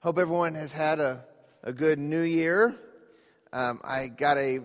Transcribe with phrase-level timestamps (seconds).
[0.00, 1.24] Hope everyone has had a,
[1.64, 2.76] a good new year.
[3.52, 4.60] Um, I got a,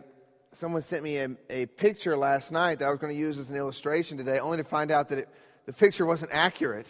[0.51, 3.49] someone sent me a, a picture last night that I was going to use as
[3.49, 5.29] an illustration today, only to find out that it,
[5.65, 6.87] the picture wasn't accurate.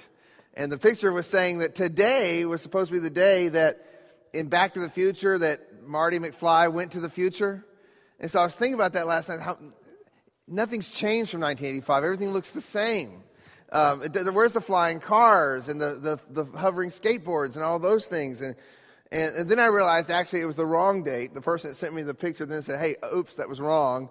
[0.55, 3.79] And the picture was saying that today was supposed to be the day that
[4.33, 7.65] in Back to the Future that Marty McFly went to the future.
[8.19, 9.39] And so I was thinking about that last night.
[9.39, 9.57] How,
[10.49, 12.03] nothing's changed from 1985.
[12.03, 13.23] Everything looks the same.
[13.73, 14.01] Um,
[14.33, 18.39] where's the flying cars and the, the, the, hovering skateboards and all those things?
[18.39, 18.55] And,
[19.11, 21.33] and, and, then I realized actually it was the wrong date.
[21.33, 24.09] The person that sent me the picture then said, hey, oops, that was wrong.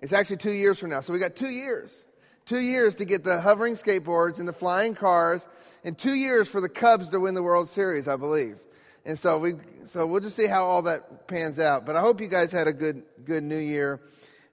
[0.00, 0.98] It's actually two years from now.
[0.98, 2.04] So we got two years.
[2.44, 5.48] Two years to get the hovering skateboards and the flying cars,
[5.82, 8.58] and two years for the Cubs to win the World Series, I believe.
[9.06, 9.54] And so we,
[9.86, 11.86] so we'll just see how all that pans out.
[11.86, 14.00] But I hope you guys had a good, good New Year,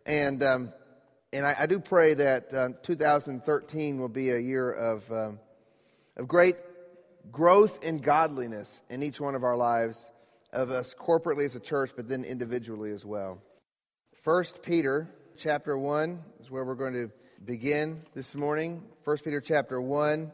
[0.05, 0.73] and um,
[1.34, 5.39] and I, I, do pray that uh, 2013 will be a year of, um,
[6.17, 6.58] of great
[7.31, 10.09] growth in godliness in each one of our lives,
[10.52, 13.39] of us corporately as a church, but then individually as well.
[14.23, 17.09] First Peter chapter 1 is where we're going to
[17.45, 18.83] begin this morning.
[19.05, 20.31] First Peter chapter 1,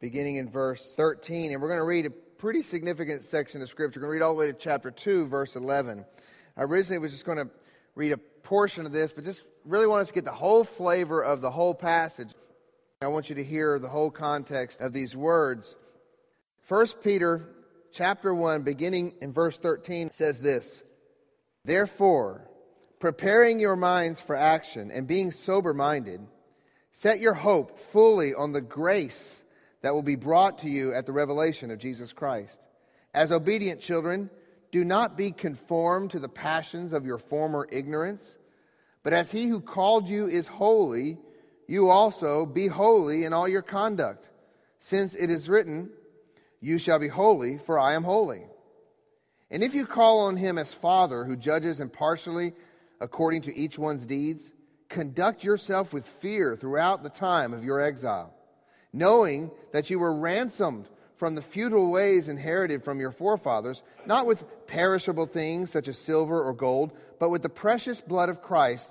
[0.00, 1.52] beginning in verse 13.
[1.52, 3.98] And we're going to read a pretty significant section of Scripture.
[3.98, 6.04] We're going to read all the way to chapter 2, verse 11.
[6.56, 7.48] I originally was just going to
[7.96, 11.22] read a portion of this, but just really want us to get the whole flavor
[11.22, 12.30] of the whole passage.
[13.02, 15.74] I want you to hear the whole context of these words.
[16.68, 17.48] 1 Peter
[17.92, 20.82] chapter 1 beginning in verse 13 says this:
[21.64, 22.48] Therefore,
[23.00, 26.20] preparing your minds for action and being sober-minded,
[26.92, 29.44] set your hope fully on the grace
[29.82, 32.58] that will be brought to you at the revelation of Jesus Christ.
[33.12, 34.30] As obedient children,
[34.72, 38.36] do not be conformed to the passions of your former ignorance
[39.06, 41.16] but as he who called you is holy,
[41.68, 44.28] you also be holy in all your conduct,
[44.80, 45.90] since it is written,
[46.60, 48.42] You shall be holy, for I am holy.
[49.48, 52.52] And if you call on him as Father, who judges impartially
[53.00, 54.50] according to each one's deeds,
[54.88, 58.34] conduct yourself with fear throughout the time of your exile,
[58.92, 64.66] knowing that you were ransomed from the futile ways inherited from your forefathers, not with
[64.66, 66.90] perishable things such as silver or gold,
[67.20, 68.90] but with the precious blood of Christ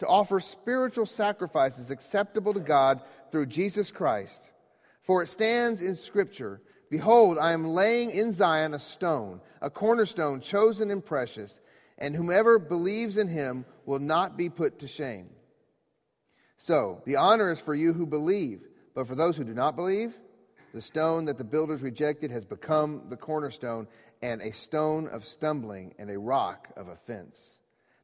[0.00, 3.00] to offer spiritual sacrifices acceptable to God
[3.30, 4.42] through Jesus Christ.
[5.02, 10.40] For it stands in Scripture Behold, I am laying in Zion a stone, a cornerstone
[10.40, 11.60] chosen and precious,
[11.98, 15.28] and whomever believes in him will not be put to shame.
[16.58, 18.62] So, the honor is for you who believe,
[18.92, 20.18] but for those who do not believe,
[20.74, 23.86] the stone that the builders rejected has become the cornerstone,
[24.20, 27.59] and a stone of stumbling and a rock of offense.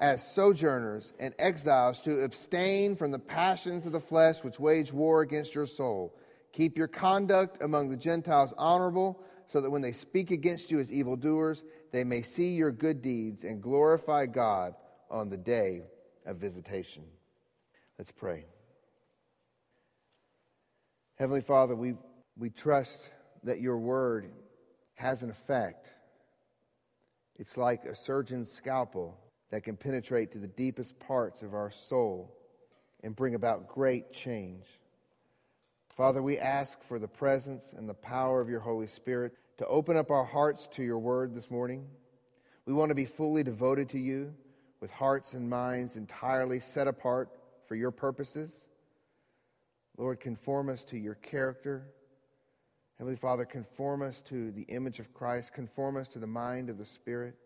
[0.00, 5.22] as sojourners and exiles to abstain from the passions of the flesh which wage war
[5.22, 6.16] against your soul.
[6.52, 10.92] Keep your conduct among the Gentiles honorable, so that when they speak against you as
[10.92, 14.74] evildoers, they may see your good deeds and glorify God
[15.10, 15.82] on the day
[16.26, 17.04] of visitation.
[17.98, 18.46] Let's pray.
[21.16, 21.94] Heavenly Father, we,
[22.36, 23.08] we trust
[23.44, 24.30] that your word
[24.94, 25.88] has an effect.
[27.36, 29.18] It's like a surgeon's scalpel
[29.54, 32.36] that can penetrate to the deepest parts of our soul
[33.04, 34.64] and bring about great change.
[35.96, 39.96] Father, we ask for the presence and the power of your Holy Spirit to open
[39.96, 41.86] up our hearts to your word this morning.
[42.66, 44.34] We want to be fully devoted to you
[44.80, 47.28] with hearts and minds entirely set apart
[47.68, 48.66] for your purposes.
[49.96, 51.84] Lord, conform us to your character.
[52.98, 56.76] Heavenly Father, conform us to the image of Christ, conform us to the mind of
[56.76, 57.36] the Spirit.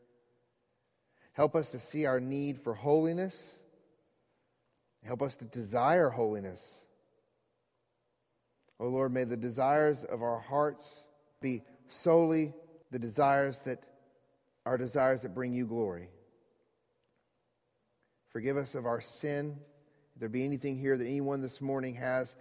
[1.39, 3.55] Help us to see our need for holiness.
[5.05, 6.81] Help us to desire holiness.
[8.81, 11.05] Oh Lord, may the desires of our hearts
[11.41, 12.55] be solely
[12.91, 13.85] the desires that
[14.67, 16.09] are desires that bring you glory.
[18.31, 19.59] Forgive us of our sin.
[20.15, 22.35] If there be anything here that anyone this morning has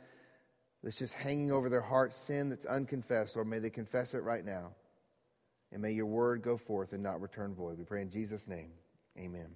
[0.81, 4.43] that's just hanging over their heart, sin that's unconfessed, Lord, may they confess it right
[4.43, 4.71] now.
[5.71, 7.77] And may your word go forth and not return void.
[7.77, 8.71] We pray in Jesus' name.
[9.17, 9.47] Amen.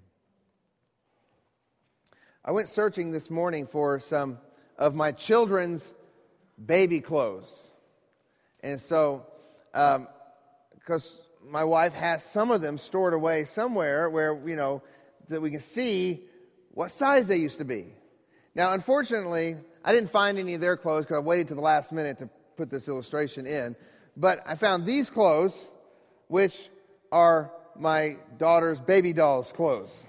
[2.43, 4.39] I went searching this morning for some
[4.75, 5.93] of my children's
[6.65, 7.69] baby clothes.
[8.61, 9.27] And so,
[9.71, 14.81] because um, my wife has some of them stored away somewhere where, you know,
[15.29, 16.23] that we can see
[16.71, 17.93] what size they used to be.
[18.55, 21.91] Now, unfortunately, I didn't find any of their clothes because I waited to the last
[21.91, 23.75] minute to put this illustration in.
[24.17, 25.69] But I found these clothes,
[26.29, 26.67] which
[27.11, 30.05] are my daughter's baby doll's clothes.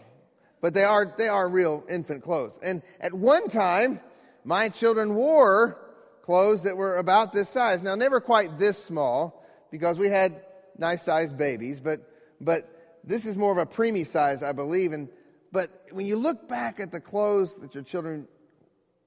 [0.61, 2.59] But they are, they are real infant clothes.
[2.63, 4.01] And at one time,
[4.45, 5.79] my children wore
[6.23, 7.83] clothes that were about this size.
[7.83, 10.45] Now, never quite this small, because we had
[10.79, 12.01] nice sized babies, but,
[12.41, 14.93] but this is more of a preemie size, I believe.
[14.93, 15.09] And,
[15.51, 18.29] but when you look back at the clothes that your children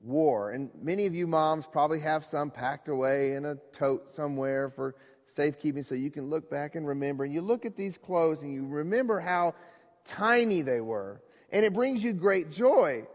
[0.01, 4.69] wore, and many of you moms probably have some packed away in a tote somewhere
[4.69, 4.95] for
[5.27, 7.23] safekeeping so you can look back and remember.
[7.23, 9.55] And you look at these clothes and you remember how
[10.05, 11.21] tiny they were.
[11.51, 13.05] And it brings you great joy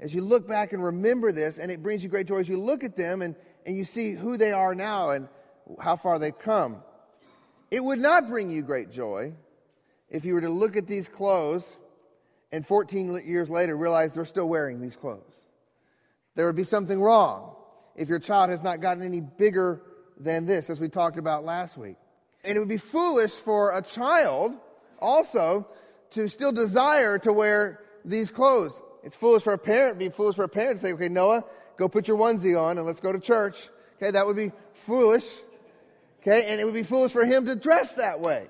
[0.00, 2.58] as you look back and remember this, and it brings you great joy as you
[2.58, 3.36] look at them and,
[3.66, 5.28] and you see who they are now and
[5.78, 6.82] how far they've come.
[7.70, 9.34] It would not bring you great joy
[10.08, 11.76] if you were to look at these clothes
[12.50, 15.46] and 14 years later realize they're still wearing these clothes.
[16.34, 17.54] There would be something wrong
[17.94, 19.82] if your child has not gotten any bigger
[20.20, 21.96] than this, as we talked about last week.
[22.44, 24.56] And it would be foolish for a child
[25.00, 25.66] also
[26.10, 28.80] to still desire to wear these clothes.
[29.02, 31.44] It's foolish for a parent, be foolish for a parent to say, okay, Noah,
[31.78, 33.68] go put your onesie on and let's go to church.
[33.96, 34.52] Okay, that would be
[34.84, 35.26] foolish.
[36.20, 38.46] Okay, and it would be foolish for him to dress that way.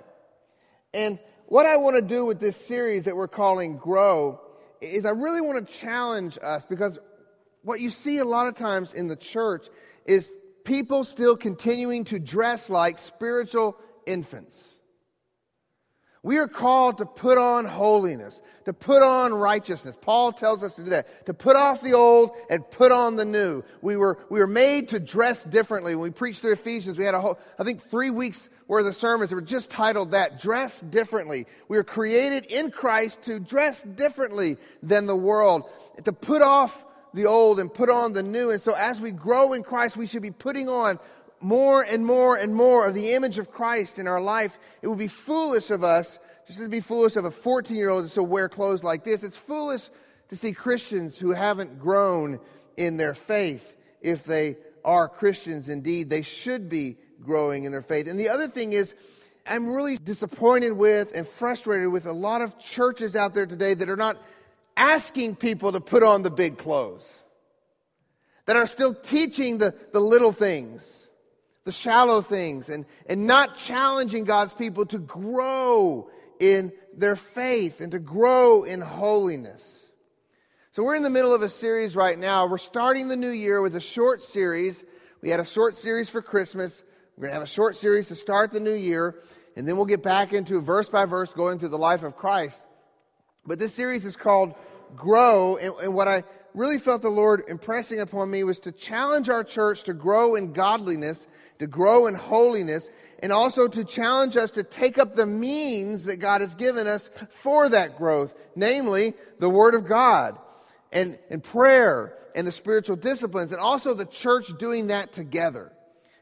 [0.93, 4.41] And what I want to do with this series that we're calling Grow
[4.81, 6.99] is I really want to challenge us because
[7.63, 9.69] what you see a lot of times in the church
[10.05, 10.33] is
[10.65, 13.77] people still continuing to dress like spiritual
[14.07, 14.81] infants.
[16.23, 19.97] We are called to put on holiness, to put on righteousness.
[19.99, 23.25] Paul tells us to do that, to put off the old and put on the
[23.25, 23.65] new.
[23.81, 25.95] We were, we were made to dress differently.
[25.95, 28.95] When we preached through Ephesians, we had a whole, I think, three weeks worth of
[28.95, 31.47] sermons that were just titled that Dress Differently.
[31.69, 35.71] We were created in Christ to dress differently than the world,
[36.05, 36.85] to put off
[37.15, 38.51] the old and put on the new.
[38.51, 40.99] And so as we grow in Christ, we should be putting on
[41.41, 44.99] more and more and more of the image of Christ in our life, it would
[44.99, 48.49] be foolish of us just to be foolish of a 14 year old to wear
[48.49, 49.23] clothes like this.
[49.23, 49.89] It's foolish
[50.29, 52.41] to see Christians who haven't grown
[52.77, 56.11] in their faith if they are Christians indeed.
[56.11, 58.07] They should be growing in their faith.
[58.09, 58.95] And the other thing is,
[59.47, 63.89] I'm really disappointed with and frustrated with a lot of churches out there today that
[63.89, 64.17] are not
[64.77, 67.21] asking people to put on the big clothes,
[68.47, 71.09] that are still teaching the, the little things
[71.65, 77.93] the shallow things and, and not challenging God's people to grow in their faith and
[77.93, 79.91] to grow in holiness.
[80.73, 82.47] So, we're in the middle of a series right now.
[82.47, 84.85] We're starting the new year with a short series.
[85.21, 86.83] We had a short series for Christmas.
[87.17, 89.17] We're going to have a short series to start the new year,
[89.57, 92.65] and then we'll get back into verse by verse going through the life of Christ.
[93.51, 94.55] But this series is called
[94.95, 96.23] Grow, and, and what I
[96.55, 100.53] really felt the Lord impressing upon me was to challenge our church to grow in
[100.53, 101.27] godliness
[101.59, 102.91] to grow in holiness,
[103.23, 107.11] and also to challenge us to take up the means that God has given us
[107.29, 110.39] for that growth, namely the Word of God
[110.93, 115.73] and, and prayer and the spiritual disciplines, and also the church doing that together.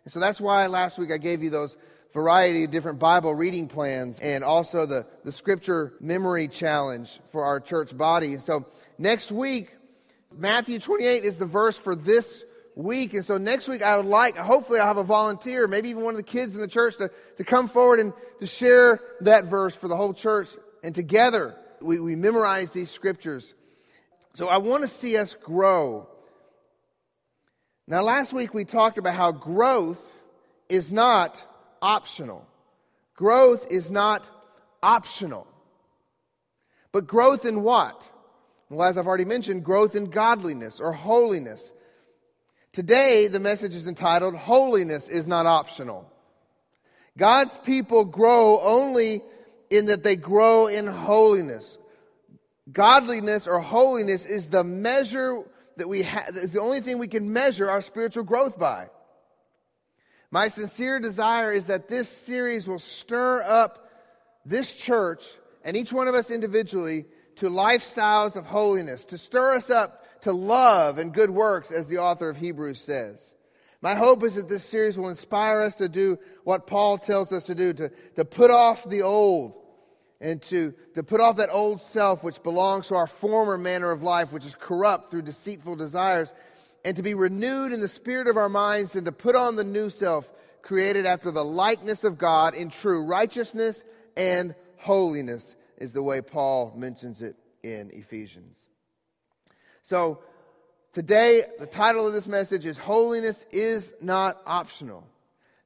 [0.04, 1.76] And so that's why last week I gave you those
[2.14, 7.60] variety of different Bible reading plans and also the, the scripture memory challenge for our
[7.60, 8.32] church body.
[8.32, 9.74] And so next week,
[10.36, 13.14] Matthew 28 is the verse for this week.
[13.14, 16.14] And so next week, I would like, hopefully, I'll have a volunteer, maybe even one
[16.14, 19.74] of the kids in the church, to, to come forward and to share that verse
[19.74, 20.48] for the whole church.
[20.82, 23.54] And together, we, we memorize these scriptures.
[24.34, 26.08] So I want to see us grow.
[27.86, 30.00] Now, last week we talked about how growth
[30.68, 31.44] is not
[31.82, 32.46] optional.
[33.14, 34.24] Growth is not
[34.82, 35.46] optional.
[36.92, 38.00] But growth in what?
[38.70, 41.72] Well, as I've already mentioned, growth in godliness or holiness.
[42.72, 46.10] Today, the message is entitled Holiness is Not Optional.
[47.16, 49.22] God's people grow only
[49.70, 51.78] in that they grow in holiness.
[52.70, 55.42] Godliness or holiness is the measure
[55.76, 58.88] that we have, is the only thing we can measure our spiritual growth by.
[60.30, 63.90] My sincere desire is that this series will stir up
[64.44, 65.24] this church
[65.64, 67.06] and each one of us individually
[67.36, 71.98] to lifestyles of holiness, to stir us up to love and good works, as the
[71.98, 73.34] author of Hebrews says.
[73.80, 77.46] My hope is that this series will inspire us to do what Paul tells us
[77.46, 79.54] to do, to, to put off the old
[80.20, 84.02] and to, to put off that old self which belongs to our former manner of
[84.02, 86.32] life, which is corrupt through deceitful desires,
[86.88, 89.62] and to be renewed in the spirit of our minds and to put on the
[89.62, 90.26] new self
[90.62, 93.84] created after the likeness of God in true righteousness
[94.16, 98.56] and holiness, is the way Paul mentions it in Ephesians.
[99.82, 100.20] So,
[100.94, 105.06] today, the title of this message is Holiness is Not Optional.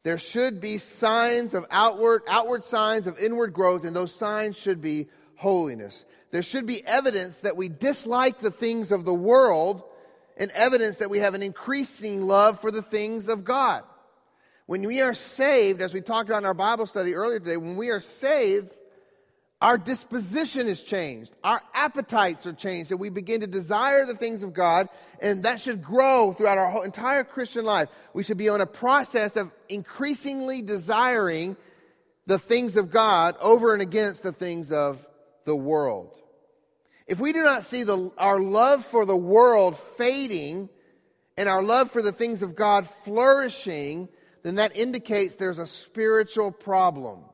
[0.03, 4.83] There should be signs of outward, outward signs of inward growth, and those signs should
[4.83, 6.05] be holiness.
[6.33, 9.85] There should be evidence that we dislike the things of the world
[10.37, 13.85] and evidence that we have an increasing love for the things of God.
[14.67, 17.77] When we are saved, as we talked about in our Bible study earlier today, when
[17.77, 18.75] we are saved,
[19.61, 21.33] our disposition is changed.
[21.45, 22.91] Our appetites are changed.
[22.91, 24.89] And we begin to desire the things of God.
[25.21, 27.89] And that should grow throughout our whole entire Christian life.
[28.13, 31.57] We should be on a process of increasingly desiring
[32.27, 35.05] the things of God over and against the things of
[35.45, 36.17] the world.
[37.13, 40.71] If we do not see the, our love for the world fading
[41.37, 44.09] and our love for the things of God flourishing,
[44.43, 47.25] then that indicates there's a spiritual problem.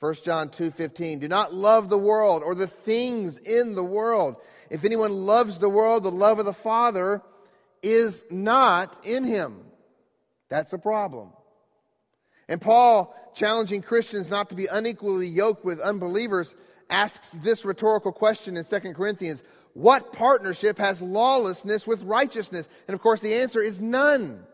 [0.00, 4.36] 1 John 2:15 Do not love the world or the things in the world.
[4.70, 7.20] If anyone loves the world, the love of the Father
[7.82, 9.66] is not in him.
[10.48, 11.34] That's a problem.
[12.48, 16.54] And Paul, challenging Christians not to be unequally yoked with unbelievers,
[16.90, 22.68] asks this rhetorical question in 2 Corinthians What partnership has lawlessness with righteousness?
[22.88, 24.44] And of course, the answer is none.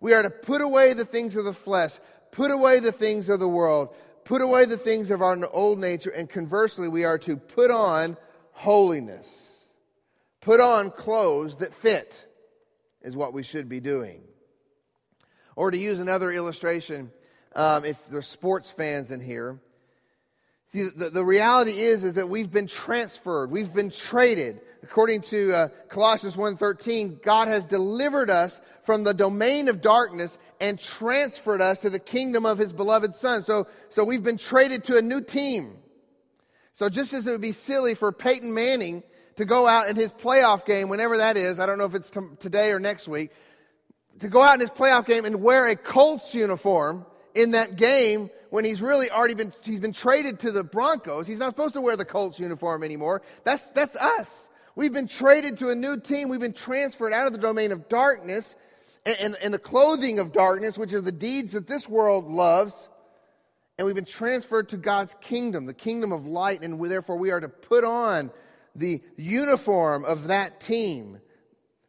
[0.00, 1.98] We are to put away the things of the flesh,
[2.30, 3.94] put away the things of the world,
[4.24, 8.16] put away the things of our old nature, and conversely, we are to put on
[8.52, 9.64] holiness.
[10.40, 12.24] Put on clothes that fit,
[13.02, 14.20] is what we should be doing.
[15.56, 17.10] Or to use another illustration,
[17.54, 19.58] um, if there's sports fans in here,
[20.76, 24.60] the, the, the, reality is, is that we've been transferred, we've been traded.
[24.82, 30.78] According to uh, Colossians 1.13, God has delivered us from the domain of darkness and
[30.78, 33.42] transferred us to the kingdom of his beloved Son.
[33.42, 35.78] So, so we've been traded to a new team.
[36.72, 39.02] So just as it would be silly for Peyton Manning
[39.36, 42.10] to go out in his playoff game, whenever that is, I don't know if it's
[42.10, 43.32] t- today or next week,
[44.20, 48.30] to go out in his playoff game and wear a Colts uniform in that game
[48.56, 51.26] when he's really already been he's been traded to the Broncos.
[51.26, 53.20] He's not supposed to wear the Colts uniform anymore.
[53.44, 54.48] That's that's us.
[54.74, 56.30] We've been traded to a new team.
[56.30, 58.56] We've been transferred out of the domain of darkness
[59.04, 62.88] and, and, and the clothing of darkness, which are the deeds that this world loves.
[63.76, 67.30] And we've been transferred to God's kingdom, the kingdom of light, and we, therefore we
[67.32, 68.30] are to put on
[68.74, 71.20] the uniform of that team.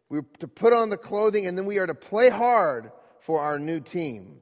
[0.09, 3.57] We're to put on the clothing, and then we are to play hard for our
[3.57, 4.41] new team.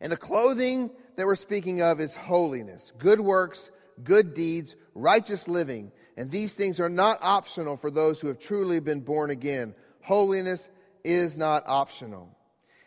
[0.00, 3.70] And the clothing that we're speaking of is holiness, good works,
[4.04, 5.92] good deeds, righteous living.
[6.16, 9.74] And these things are not optional for those who have truly been born again.
[10.02, 10.68] Holiness
[11.04, 12.28] is not optional.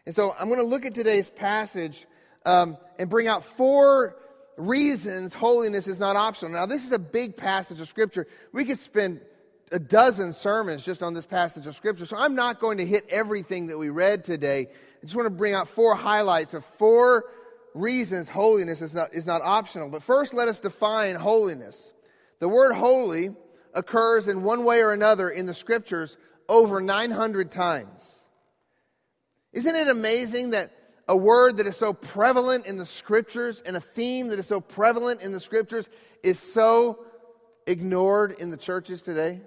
[0.05, 2.05] And so I'm going to look at today's passage
[2.45, 4.15] um, and bring out four
[4.57, 6.51] reasons holiness is not optional.
[6.51, 8.27] Now, this is a big passage of Scripture.
[8.51, 9.21] We could spend
[9.71, 12.05] a dozen sermons just on this passage of Scripture.
[12.05, 14.67] So I'm not going to hit everything that we read today.
[15.01, 17.25] I just want to bring out four highlights of four
[17.79, 19.89] reasons holiness is not, is not optional.
[19.89, 21.93] But first, let us define holiness.
[22.39, 23.36] The word holy
[23.74, 26.17] occurs in one way or another in the scriptures
[26.48, 28.24] over 900 times.
[29.53, 30.71] Isn't it amazing that
[31.07, 34.62] a word that is so prevalent in the scriptures and a theme that is so
[34.62, 35.89] prevalent in the scriptures
[36.24, 37.00] is so
[37.65, 39.41] ignored in the churches today?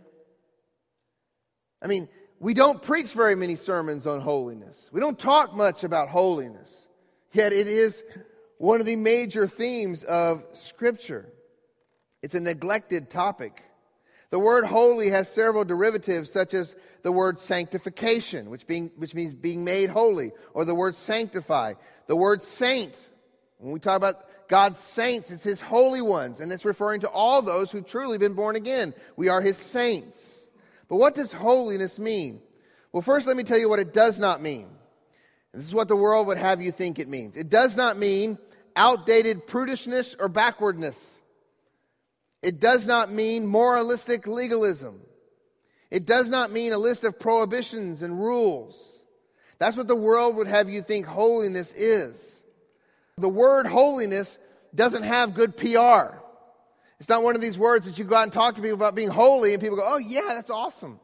[1.81, 2.09] I mean,
[2.41, 4.89] we don't preach very many sermons on holiness.
[4.93, 6.87] We don't talk much about holiness.
[7.33, 8.03] Yet it is
[8.59, 11.29] one of the major themes of Scripture.
[12.23, 13.63] It's a neglected topic.
[14.31, 19.35] The word holy has several derivatives, such as the word sanctification, which, being, which means
[19.35, 21.75] being made holy, or the word sanctify.
[22.07, 22.97] The word saint,
[23.59, 27.43] when we talk about God's saints, it's his holy ones, and it's referring to all
[27.43, 28.95] those who've truly been born again.
[29.17, 30.49] We are his saints.
[30.89, 32.41] But what does holiness mean?
[32.93, 34.69] Well, first, let me tell you what it does not mean.
[35.53, 37.37] This is what the world would have you think it means.
[37.37, 38.39] It does not mean
[38.75, 41.19] outdated prudishness or backwardness.
[42.43, 45.01] It does not mean moralistic legalism.
[45.91, 49.03] It does not mean a list of prohibitions and rules.
[49.59, 52.43] That's what the world would have you think holiness is.
[53.19, 54.39] The word holiness
[54.75, 56.17] doesn't have good PR.
[56.99, 58.95] It's not one of these words that you go out and talk to people about
[58.95, 60.99] being holy, and people go, oh, yeah, that's awesome.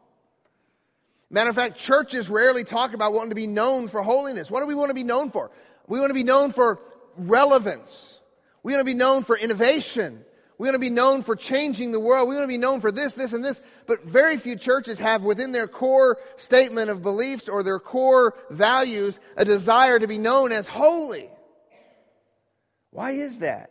[1.31, 4.51] Matter of fact, churches rarely talk about wanting to be known for holiness.
[4.51, 5.51] What do we want to be known for?
[5.87, 6.81] We want to be known for
[7.17, 8.19] relevance.
[8.63, 10.25] We want to be known for innovation.
[10.57, 12.29] We want to be known for changing the world.
[12.29, 13.61] We want to be known for this, this, and this.
[13.87, 19.21] But very few churches have within their core statement of beliefs or their core values
[19.37, 21.29] a desire to be known as holy.
[22.91, 23.71] Why is that?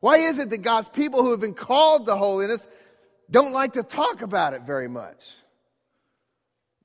[0.00, 2.68] Why is it that God's people who have been called to holiness
[3.30, 5.32] don't like to talk about it very much?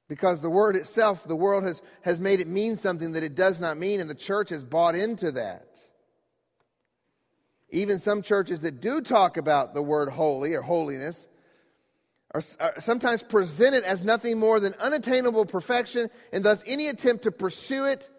[0.08, 3.60] Because the word itself, the world has, has made it mean something that it does
[3.60, 5.68] not mean, and the church has bought into that.
[7.70, 11.28] Even some churches that do talk about the word holy or holiness
[12.32, 17.32] are, are sometimes presented as nothing more than unattainable perfection, and thus any attempt to
[17.32, 18.10] pursue it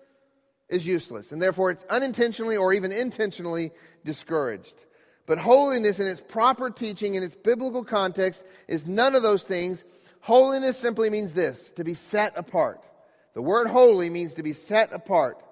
[0.68, 1.32] is useless.
[1.32, 3.70] And therefore, it's unintentionally or even intentionally
[4.04, 4.84] discouraged.
[5.26, 9.84] But holiness in its proper teaching, in its biblical context, is none of those things.
[10.28, 12.84] Holiness simply means this to be set apart.
[13.32, 15.42] The word holy means to be set apart.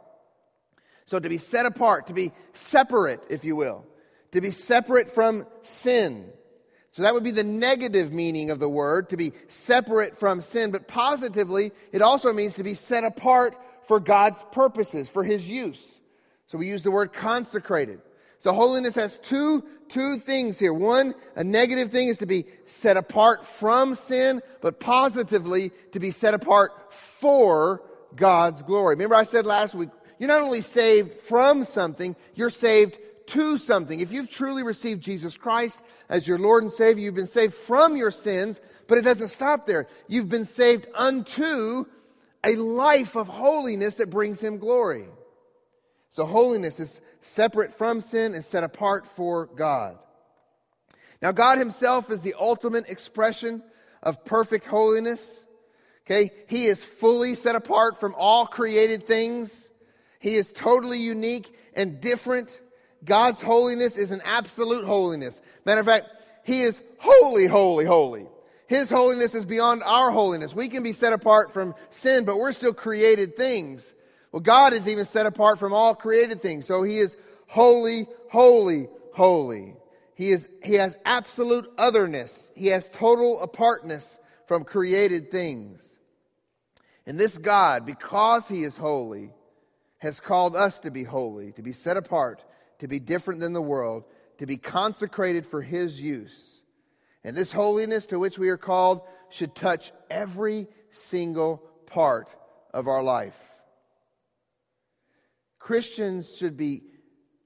[1.06, 3.86] So to be set apart, to be separate, if you will,
[4.32, 6.28] to be separate from sin.
[6.90, 10.72] So that would be the negative meaning of the word, to be separate from sin.
[10.72, 13.56] But positively, it also means to be set apart
[13.88, 16.00] for God's purposes, for His use.
[16.48, 18.02] So we use the word consecrated.
[18.38, 20.72] So holiness has two, two things here.
[20.72, 26.10] One, a negative thing is to be set apart from sin, but positively to be
[26.10, 27.82] set apart for
[28.14, 28.94] God's glory.
[28.94, 34.00] Remember I said last week, you're not only saved from something, you're saved to something.
[34.00, 37.96] If you've truly received Jesus Christ as your Lord and Savior, you've been saved from
[37.96, 39.88] your sins, but it doesn't stop there.
[40.08, 41.86] You've been saved unto
[42.44, 45.06] a life of holiness that brings Him glory.
[46.10, 49.98] So, holiness is separate from sin and set apart for God.
[51.20, 53.62] Now, God Himself is the ultimate expression
[54.02, 55.44] of perfect holiness.
[56.06, 59.70] Okay, He is fully set apart from all created things.
[60.20, 62.48] He is totally unique and different.
[63.04, 65.40] God's holiness is an absolute holiness.
[65.64, 66.06] Matter of fact,
[66.44, 68.28] He is holy, holy, holy.
[68.68, 70.54] His holiness is beyond our holiness.
[70.54, 73.92] We can be set apart from sin, but we're still created things.
[74.36, 76.66] Well, God is even set apart from all created things.
[76.66, 79.76] So He is holy, holy, holy.
[80.14, 82.50] He, is, he has absolute otherness.
[82.54, 85.82] He has total apartness from created things.
[87.06, 89.30] And this God, because He is holy,
[90.00, 92.44] has called us to be holy, to be set apart,
[92.80, 94.04] to be different than the world,
[94.36, 96.60] to be consecrated for His use.
[97.24, 102.28] And this holiness to which we are called should touch every single part
[102.74, 103.34] of our life.
[105.66, 106.84] Christians should be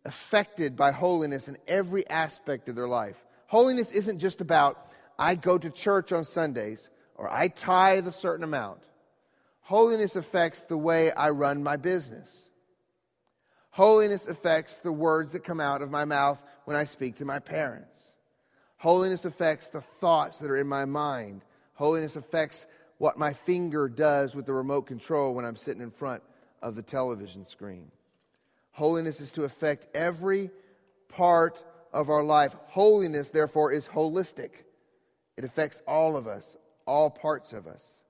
[0.04, 3.16] affected by holiness in every aspect of their life.
[3.46, 8.44] Holiness isn't just about, I go to church on Sundays or I tithe a certain
[8.44, 8.82] amount.
[9.62, 12.50] Holiness affects the way I run my business.
[13.70, 17.38] Holiness affects the words that come out of my mouth when I speak to my
[17.38, 18.12] parents.
[18.76, 21.42] Holiness affects the thoughts that are in my mind.
[21.72, 22.66] Holiness affects
[22.98, 26.22] what my finger does with the remote control when I'm sitting in front
[26.60, 27.90] of the television screen.
[28.80, 30.50] Holiness is to affect every
[31.10, 31.62] part
[31.92, 32.56] of our life.
[32.68, 34.52] Holiness, therefore, is holistic,
[35.36, 38.00] it affects all of us, all parts of us.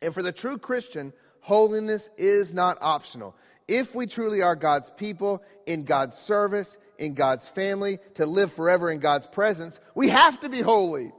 [0.00, 3.34] And for the true Christian, holiness is not optional
[3.66, 8.92] if we truly are God's people, in God's service, in God's family, to live forever
[8.92, 11.10] in God's presence, we have to be holy.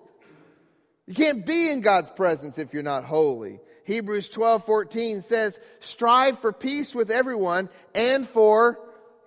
[1.05, 3.59] You can't be in God's presence if you're not holy.
[3.89, 8.79] Hebrews 12 14 says, Strive for peace with everyone and for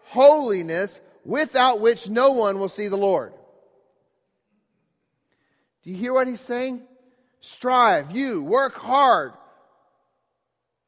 [0.05, 3.33] holiness, without which no one will see the Lord.
[5.83, 6.83] Do you hear what he's saying?
[7.41, 9.33] Strive, you, work hard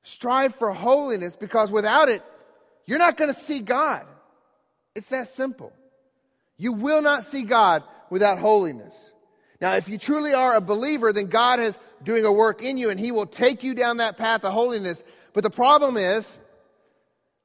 [0.05, 2.23] Strive for holiness because without it,
[2.87, 4.07] you're not going to see God.
[4.95, 5.73] It's that simple.
[6.59, 8.95] You will not see God without holiness.
[9.61, 12.91] Now, if you truly are a believer, then God is doing a work in you
[12.91, 15.03] and He will take you down that path of holiness.
[15.33, 16.37] But the problem is,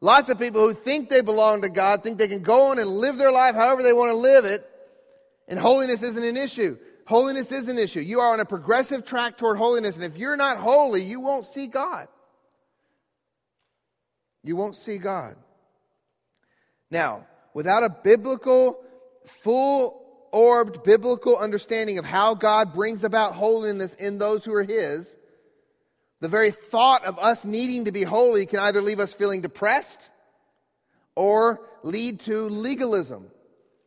[0.02, 2.90] lots of people who think they belong to God think they can go on and
[2.90, 4.70] live their life however they want to live it,
[5.48, 6.78] and holiness isn't an issue.
[7.08, 8.02] Holiness is an issue.
[8.02, 11.48] You are on a progressive track toward holiness, and if you're not holy, you won't
[11.48, 12.08] see God.
[14.44, 15.36] You won't see God.
[16.92, 18.80] Now, without a biblical,
[19.26, 19.99] full
[20.32, 25.18] orbed biblical understanding of how God brings about holiness in those who are His,
[26.22, 30.10] the very thought of us needing to be holy can either leave us feeling depressed
[31.16, 33.28] or lead to legalism,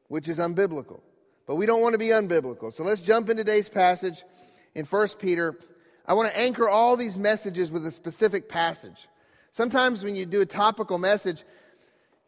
[0.08, 1.00] which is unbiblical.
[1.46, 2.72] But we don't want to be unbiblical.
[2.72, 4.22] So let's jump in today's passage
[4.74, 5.58] in 1 Peter.
[6.06, 9.08] I want to anchor all these messages with a specific passage.
[9.52, 11.44] Sometimes when you do a topical message,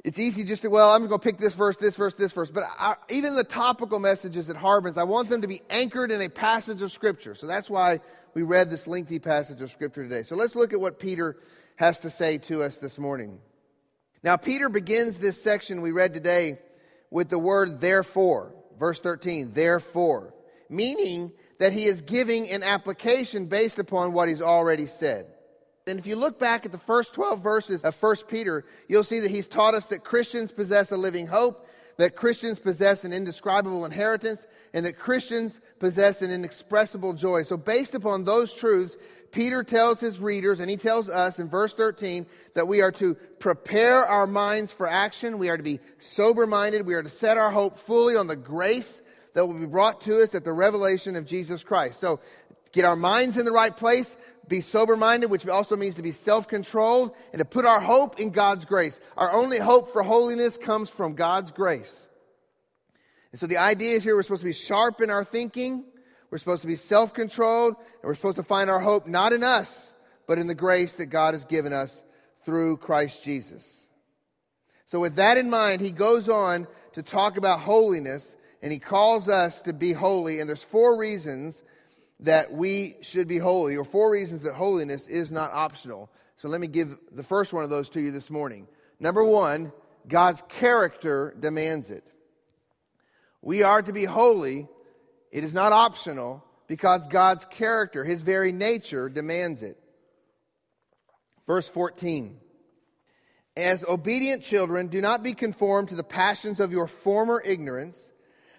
[0.05, 2.51] it's easy just to, well, I'm going to pick this verse, this verse, this verse.
[2.51, 6.21] But I, even the topical messages at Harbin's, I want them to be anchored in
[6.21, 7.35] a passage of Scripture.
[7.35, 8.01] So that's why
[8.35, 10.23] we read this lengthy passage of Scripture today.
[10.23, 11.39] So let's look at what Peter
[11.77, 13.39] has to say to us this morning.
[14.23, 16.59] Now, Peter begins this section we read today
[17.11, 18.55] with the word therefore.
[18.79, 20.35] Verse 13, therefore,
[20.69, 25.27] meaning that he is giving an application based upon what he's already said.
[25.87, 29.21] And if you look back at the first 12 verses of 1 Peter, you'll see
[29.21, 31.69] that he's taught us that Christians possess a living hope,
[31.99, 37.43] that Christians possess an indescribable inheritance, and that Christians possess an inexpressible joy.
[37.43, 38.97] So, based upon those truths,
[39.31, 43.15] Peter tells his readers, and he tells us in verse 13, that we are to
[43.39, 45.39] prepare our minds for action.
[45.39, 46.87] We are to be sober minded.
[46.87, 49.03] We are to set our hope fully on the grace
[49.35, 52.01] that will be brought to us at the revelation of Jesus Christ.
[52.01, 52.21] So,
[52.73, 54.17] get our minds in the right place,
[54.49, 58.21] be sober minded, which also means to be self controlled, and to put our hope
[58.21, 59.01] in God's grace.
[59.17, 62.09] Our only hope for holiness comes from God's grace.
[63.33, 65.85] And so the idea is here we're supposed to be sharp in our thinking,
[66.31, 69.43] we're supposed to be self controlled, and we're supposed to find our hope not in
[69.43, 69.93] us,
[70.27, 72.05] but in the grace that God has given us
[72.45, 73.87] through Christ Jesus.
[74.87, 79.29] So, with that in mind, he goes on to talk about holiness, and he calls
[79.29, 80.41] us to be holy.
[80.41, 81.63] And there's four reasons
[82.25, 86.11] that we should be holy, or four reasons that holiness is not optional.
[86.37, 88.67] So let me give the first one of those to you this morning.
[88.99, 89.73] Number one,
[90.09, 92.05] God's character demands it.
[93.43, 94.69] We are to be holy.
[95.31, 99.79] It is not optional because God's character, his very nature, demands it.
[101.47, 102.39] Verse 14.
[103.57, 108.11] As obedient children, do not be conformed to the passions of your former ignorance,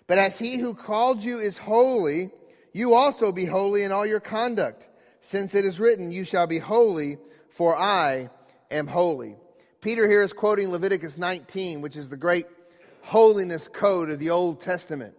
[0.07, 2.29] but as he who called you is holy,
[2.75, 4.85] you also be holy in all your conduct,
[5.21, 8.29] since it is written, You shall be holy, for I
[8.69, 9.37] am holy.
[9.79, 12.47] Peter here is quoting Leviticus 19, which is the great
[13.01, 15.13] holiness code of the Old Testament.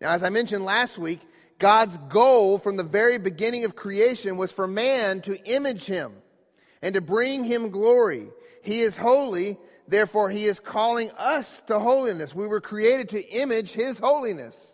[0.00, 1.20] Now, as I mentioned last week,
[1.58, 6.14] God's goal from the very beginning of creation was for man to image him
[6.80, 8.28] and to bring him glory.
[8.62, 12.34] He is holy, therefore, he is calling us to holiness.
[12.34, 14.73] We were created to image his holiness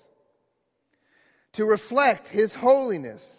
[1.53, 3.37] to reflect His holiness.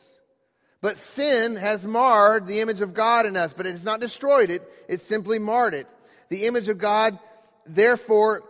[0.82, 4.50] But sin has marred the image of God in us, but it has not destroyed
[4.50, 5.88] it, it simply marred it.
[6.30, 7.20] The image of God,
[7.66, 8.44] therefore,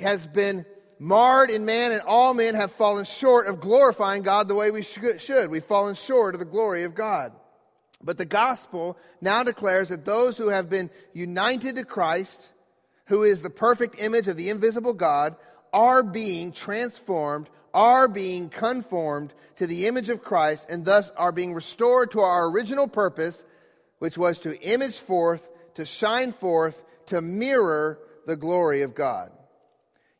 [0.00, 0.64] has been
[0.98, 4.82] marred in man, and all men have fallen short of glorifying God the way we
[4.82, 5.50] should.
[5.50, 7.32] We've fallen short of the glory of God.
[8.02, 12.50] But the gospel now declares that those who have been united to Christ,
[13.06, 15.36] who is the perfect image of the invisible God,
[15.72, 21.52] are being transformed are being conformed to the image of Christ and thus are being
[21.52, 23.44] restored to our original purpose,
[23.98, 29.30] which was to image forth, to shine forth, to mirror the glory of God.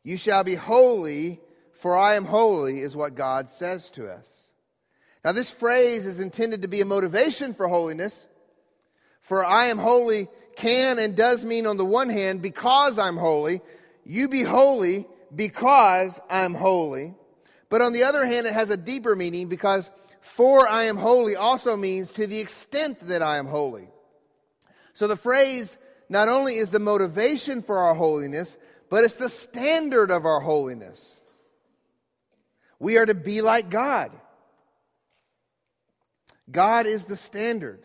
[0.03, 1.41] You shall be holy,
[1.73, 4.51] for I am holy, is what God says to us.
[5.23, 8.27] Now, this phrase is intended to be a motivation for holiness,
[9.21, 13.61] for I am holy can and does mean, on the one hand, because I'm holy,
[14.05, 17.15] you be holy because I'm holy.
[17.69, 19.89] But on the other hand, it has a deeper meaning because
[20.21, 23.87] for I am holy also means to the extent that I am holy.
[24.93, 25.77] So the phrase
[26.09, 28.57] not only is the motivation for our holiness,
[28.89, 31.19] but it's the standard of our holiness.
[32.79, 34.11] We are to be like God.
[36.51, 37.83] God is the standard.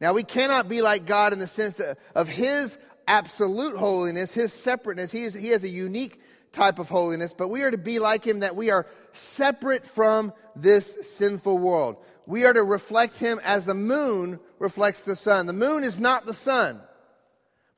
[0.00, 1.80] Now, we cannot be like God in the sense
[2.14, 5.12] of His absolute holiness, His separateness.
[5.12, 6.21] He, is, he has a unique
[6.52, 10.32] type of holiness, but we are to be like him that we are separate from
[10.54, 11.96] this sinful world.
[12.26, 15.46] We are to reflect him as the moon reflects the sun.
[15.46, 16.80] The moon is not the sun,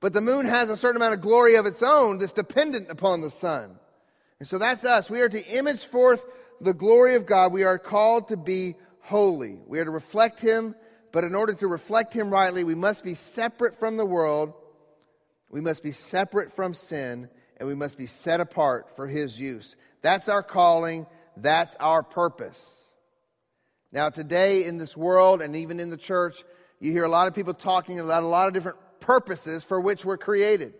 [0.00, 3.20] but the moon has a certain amount of glory of its own that's dependent upon
[3.20, 3.78] the sun.
[4.38, 5.08] And so that's us.
[5.08, 6.24] We are to image forth
[6.60, 7.52] the glory of God.
[7.52, 9.58] We are called to be holy.
[9.66, 10.74] We are to reflect Him,
[11.12, 14.52] but in order to reflect Him rightly, we must be separate from the world,
[15.50, 19.76] we must be separate from sin, and we must be set apart for His use.
[20.02, 22.84] That's our calling, that's our purpose.
[23.92, 26.44] Now, today in this world and even in the church,
[26.80, 30.04] you hear a lot of people talking about a lot of different purposes for which
[30.04, 30.74] we're created.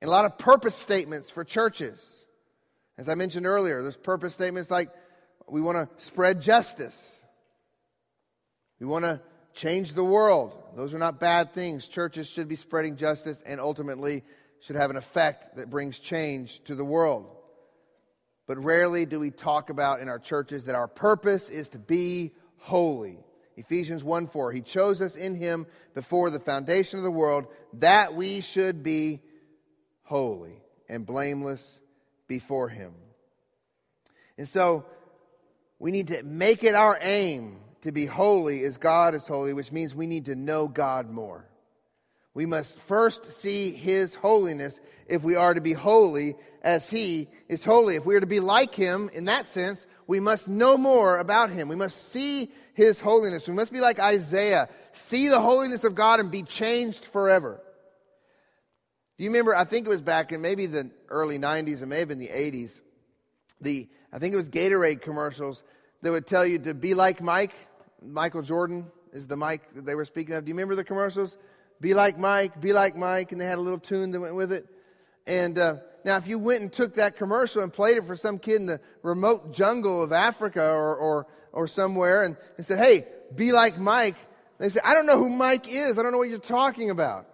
[0.00, 2.24] And a lot of purpose statements for churches.
[2.98, 4.90] As I mentioned earlier, there's purpose statements like
[5.48, 7.20] we want to spread justice.
[8.80, 9.20] We want to
[9.54, 10.54] change the world.
[10.76, 11.86] Those are not bad things.
[11.86, 14.24] Churches should be spreading justice and ultimately
[14.60, 17.26] should have an effect that brings change to the world.
[18.46, 22.32] But rarely do we talk about in our churches that our purpose is to be
[22.58, 23.18] holy.
[23.56, 24.52] Ephesians 1 4.
[24.52, 29.20] He chose us in Him before the foundation of the world that we should be
[30.02, 31.80] holy and blameless
[32.28, 32.92] before Him.
[34.38, 34.84] And so
[35.78, 39.72] we need to make it our aim to be holy as God is holy, which
[39.72, 41.48] means we need to know God more.
[42.36, 47.64] We must first see His holiness if we are to be holy as He is
[47.64, 47.96] holy.
[47.96, 51.48] If we are to be like Him in that sense, we must know more about
[51.48, 51.66] Him.
[51.66, 53.48] We must see His holiness.
[53.48, 57.58] We must be like Isaiah, see the holiness of God and be changed forever.
[59.16, 59.56] Do you remember?
[59.56, 62.28] I think it was back in maybe the early 90s, or may have been the
[62.28, 62.82] 80s.
[63.62, 65.62] The, I think it was Gatorade commercials
[66.02, 67.54] that would tell you to be like Mike.
[68.02, 70.44] Michael Jordan is the Mike that they were speaking of.
[70.44, 71.38] Do you remember the commercials?
[71.80, 74.52] Be like Mike, be like Mike, and they had a little tune that went with
[74.52, 74.66] it.
[75.26, 78.38] And uh, now, if you went and took that commercial and played it for some
[78.38, 83.06] kid in the remote jungle of Africa or, or, or somewhere and, and said, hey,
[83.34, 84.16] be like Mike,
[84.58, 85.98] they say, I don't know who Mike is.
[85.98, 87.26] I don't know what you're talking about.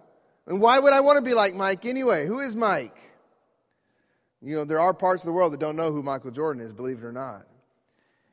[0.47, 2.25] And why would I want to be like Mike anyway?
[2.25, 2.97] Who is Mike?
[4.41, 6.73] You know, there are parts of the world that don't know who Michael Jordan is,
[6.73, 7.47] believe it or not.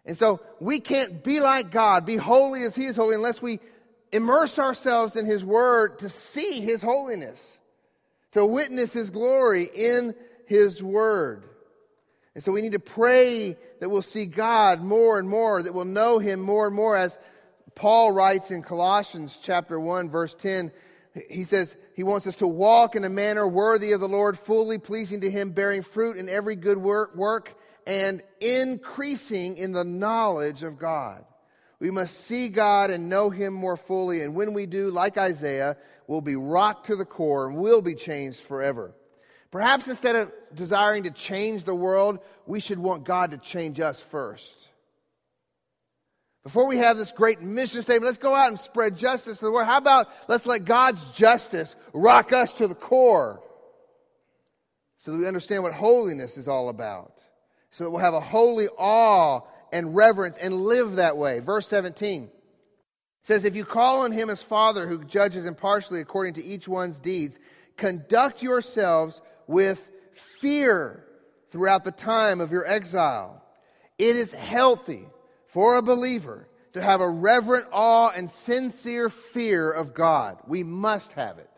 [0.05, 3.61] And so we can't be like God, be holy as He is holy, unless we
[4.13, 7.59] immerse ourselves in His Word to see His holiness,
[8.33, 10.15] to witness His glory in
[10.47, 11.45] His Word.
[12.35, 15.85] And so we need to pray that we'll see God more and more, that we'll
[15.85, 16.97] know Him more and more.
[16.97, 17.19] As
[17.75, 20.71] Paul writes in Colossians chapter 1, verse 10,
[21.29, 24.79] he says he wants us to walk in a manner worthy of the Lord, fully
[24.79, 27.55] pleasing to Him, bearing fruit in every good work, work
[27.87, 31.25] and increasing in the knowledge of God.
[31.81, 34.23] We must see God and know Him more fully.
[34.23, 37.95] And when we do, like Isaiah, we'll be rocked to the core and will be
[37.95, 38.95] changed forever.
[39.51, 44.01] Perhaps instead of desiring to change the world, we should want God to change us
[44.01, 44.69] first.
[46.45, 49.51] Before we have this great mission statement, let's go out and spread justice to the
[49.51, 49.67] world.
[49.67, 53.43] How about let's let God's justice rock us to the core
[54.99, 57.13] so that we understand what holiness is all about?
[57.71, 61.39] So that we'll have a holy awe and reverence and live that way.
[61.41, 62.31] Verse 17
[63.23, 66.99] says, If you call on him as Father who judges impartially according to each one's
[66.99, 67.39] deeds,
[67.77, 71.05] conduct yourselves with fear
[71.51, 73.43] throughout the time of your exile.
[73.99, 75.07] It is healthy
[75.49, 80.39] for a believer to have a reverent awe and sincere fear of God.
[80.47, 81.51] We must have it.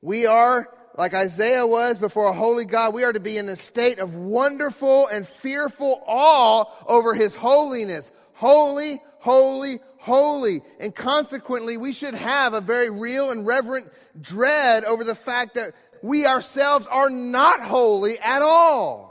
[0.00, 3.54] We are like Isaiah was before a holy God, we are to be in a
[3.54, 8.10] state of wonderful and fearful awe over his holiness.
[8.34, 10.60] Holy, holy, holy.
[10.80, 15.72] And consequently, we should have a very real and reverent dread over the fact that
[16.02, 19.08] we ourselves are not holy at all.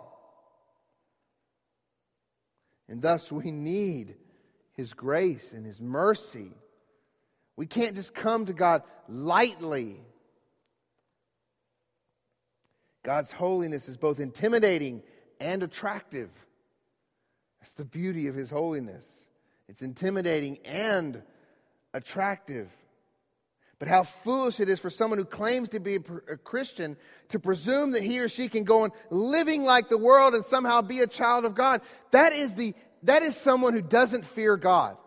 [2.90, 4.16] And thus, we need
[4.74, 6.52] his grace and his mercy.
[7.56, 10.02] We can't just come to God lightly
[13.08, 15.02] God's holiness is both intimidating
[15.40, 16.30] and attractive.
[17.62, 19.08] That's the beauty of His holiness.
[19.70, 21.24] It's intimidating and
[21.94, 22.70] attractive.
[23.80, 26.98] But how foolish it is for someone who claims to be a, Christian
[27.30, 30.82] to presume that he or she can go on living like the world and somehow
[30.82, 31.80] be a child of God.
[32.12, 34.98] That is, the, that is someone who doesn't fear God.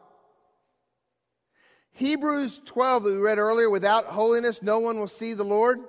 [1.92, 5.80] Hebrews 12 that we read earlier, without holiness, no one will see the Lord.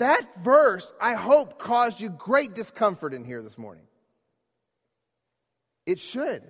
[0.00, 3.84] That verse, I hope, caused you great discomfort in here this morning.
[5.84, 6.42] It should.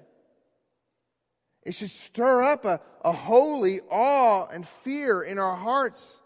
[1.65, 6.23] It should stir up a, a holy awe and fear in our hearts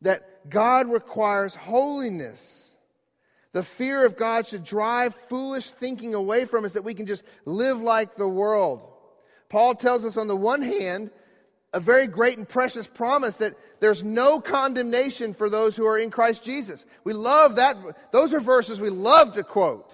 [0.00, 2.74] that God requires holiness.
[3.52, 7.22] The fear of God should drive foolish thinking away from us that we can just
[7.44, 8.84] live like the world.
[9.48, 11.12] Paul tells us, on the one hand,
[11.72, 16.10] a very great and precious promise that there's no condemnation for those who are in
[16.10, 16.84] Christ Jesus.
[17.04, 17.76] We love that.
[18.12, 19.92] Those are verses we love to quote.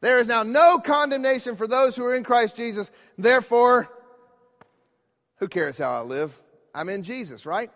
[0.00, 2.90] There is now no condemnation for those who are in Christ Jesus.
[3.18, 3.88] Therefore,
[5.36, 6.38] who cares how I live?
[6.74, 7.70] I'm in Jesus, right?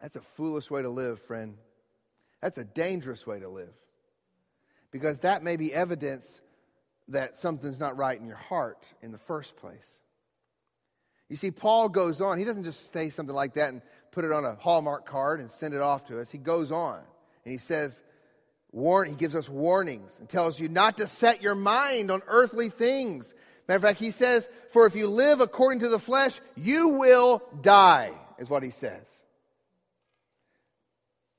[0.00, 1.56] That's a foolish way to live, friend.
[2.40, 3.72] That's a dangerous way to live.
[4.90, 6.40] Because that may be evidence
[7.08, 9.98] that something's not right in your heart in the first place.
[11.28, 12.38] You see, Paul goes on.
[12.38, 15.50] He doesn't just say something like that and put it on a Hallmark card and
[15.50, 16.30] send it off to us.
[16.30, 18.02] He goes on and he says,
[18.72, 22.68] warn, he gives us warnings and tells you not to set your mind on earthly
[22.68, 23.34] things.
[23.68, 27.42] Matter of fact, he says, For if you live according to the flesh, you will
[27.62, 29.06] die, is what he says.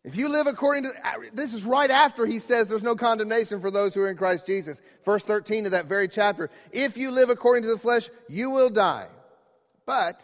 [0.04, 0.94] If you live according to,
[1.34, 4.46] this is right after he says there's no condemnation for those who are in Christ
[4.46, 4.80] Jesus.
[5.04, 6.52] Verse 13 of that very chapter.
[6.72, 9.08] If you live according to the flesh, you will die.
[9.86, 10.22] But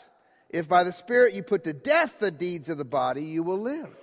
[0.49, 3.59] if by the Spirit you put to death the deeds of the body, you will
[3.59, 3.95] live.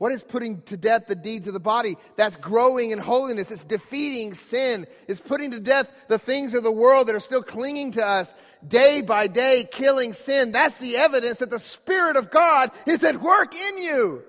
[0.00, 1.96] What is putting to death the deeds of the body?
[2.16, 3.50] That's growing in holiness.
[3.50, 4.86] It's defeating sin.
[5.08, 8.32] It's putting to death the things of the world that are still clinging to us
[8.66, 10.52] day by day, killing sin.
[10.52, 14.22] That's the evidence that the Spirit of God is at work in you.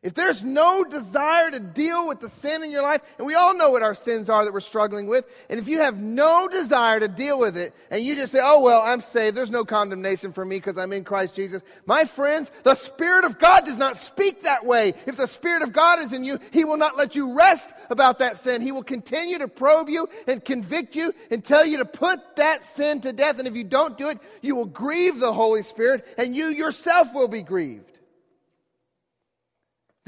[0.00, 3.52] If there's no desire to deal with the sin in your life, and we all
[3.52, 7.00] know what our sins are that we're struggling with, and if you have no desire
[7.00, 10.32] to deal with it, and you just say, oh, well, I'm saved, there's no condemnation
[10.32, 13.96] for me because I'm in Christ Jesus, my friends, the Spirit of God does not
[13.96, 14.94] speak that way.
[15.06, 18.20] If the Spirit of God is in you, He will not let you rest about
[18.20, 18.62] that sin.
[18.62, 22.64] He will continue to probe you and convict you and tell you to put that
[22.64, 23.40] sin to death.
[23.40, 27.12] And if you don't do it, you will grieve the Holy Spirit, and you yourself
[27.12, 27.97] will be grieved.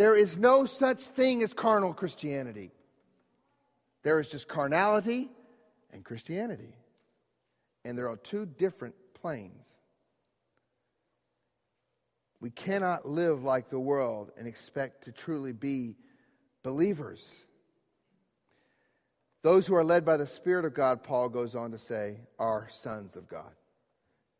[0.00, 2.70] There is no such thing as carnal Christianity.
[4.02, 5.28] There is just carnality
[5.92, 6.74] and Christianity.
[7.84, 9.66] And there are two different planes.
[12.40, 15.96] We cannot live like the world and expect to truly be
[16.62, 17.42] believers.
[19.42, 22.68] Those who are led by the Spirit of God, Paul goes on to say, are
[22.70, 23.52] sons of God.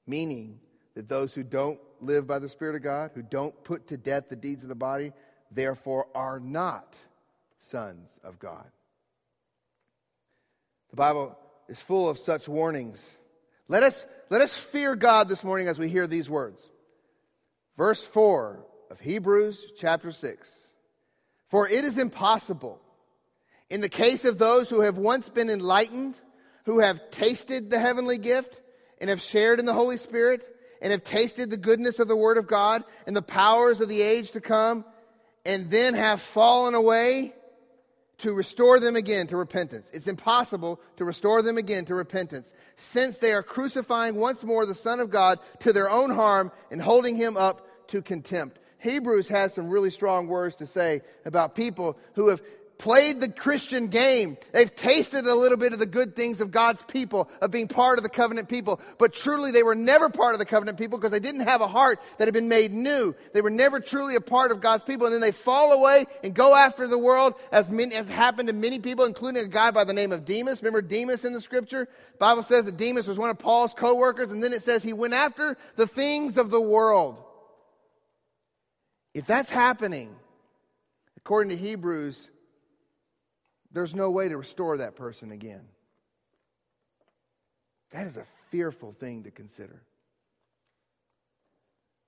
[0.07, 0.59] Meaning
[0.95, 4.31] that those who don't live by the Spirit of God, who don't put to death
[4.31, 5.13] the deeds of the body,
[5.51, 6.97] therefore are not
[7.61, 8.67] sons of God.
[10.91, 13.17] The Bible is full of such warnings.
[13.69, 16.69] Let us, let us fear God this morning as we hear these words.
[17.77, 20.51] Verse 4 of Hebrews chapter 6.
[21.49, 22.81] For it is impossible,
[23.69, 26.21] in the case of those who have once been enlightened,
[26.65, 28.61] who have tasted the heavenly gift,
[29.01, 30.45] and have shared in the Holy Spirit,
[30.83, 34.03] and have tasted the goodness of the Word of God, and the powers of the
[34.03, 34.85] age to come,
[35.51, 37.35] and then have fallen away
[38.19, 39.91] to restore them again to repentance.
[39.93, 44.77] It's impossible to restore them again to repentance, since they are crucifying once more the
[44.77, 48.61] Son of God to their own harm and holding him up to contempt.
[48.79, 52.41] Hebrews has some really strong words to say about people who have
[52.81, 54.39] played the Christian game.
[54.53, 57.99] They've tasted a little bit of the good things of God's people, of being part
[57.99, 58.81] of the covenant people.
[58.97, 61.69] But truly, they were never part of the covenant people because they didn't have a
[61.69, 63.15] heart that had been made new.
[63.35, 65.07] They were never truly a part of God's people.
[65.07, 68.55] And then they fall away and go after the world, as, many, as happened to
[68.55, 70.63] many people, including a guy by the name of Demas.
[70.63, 71.87] Remember Demas in the scripture?
[72.13, 74.83] The Bible says that Demas was one of Paul's co workers, and then it says
[74.83, 77.23] he went after the things of the world.
[79.13, 80.17] If that's happening,
[81.19, 82.31] according to Hebrews,
[83.73, 85.63] there's no way to restore that person again.
[87.93, 89.83] That is a fearful thing to consider.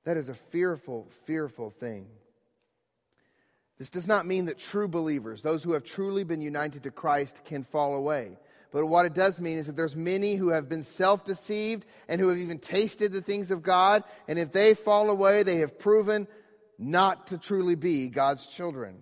[0.05, 2.07] That is a fearful, fearful thing.
[3.79, 7.40] This does not mean that true believers, those who have truly been united to Christ,
[7.44, 8.38] can fall away.
[8.72, 12.20] But what it does mean is that there's many who have been self deceived and
[12.20, 14.03] who have even tasted the things of God.
[14.29, 16.27] And if they fall away, they have proven
[16.79, 18.97] not to truly be God's children.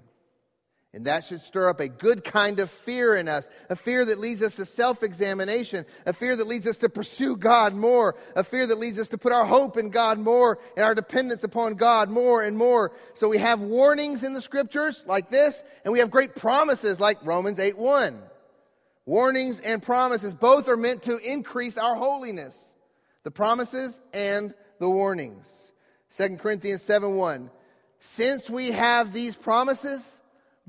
[0.93, 4.19] And that should stir up a good kind of fear in us, a fear that
[4.19, 8.43] leads us to self examination, a fear that leads us to pursue God more, a
[8.43, 11.75] fear that leads us to put our hope in God more and our dependence upon
[11.75, 12.91] God more and more.
[13.15, 17.25] So we have warnings in the scriptures like this, and we have great promises like
[17.25, 18.21] Romans 8 1.
[19.07, 22.75] Warnings and promises both are meant to increase our holiness.
[23.23, 25.73] The promises and the warnings.
[26.17, 27.51] 2 Corinthians 7 1.
[28.01, 30.20] Since we have these promises,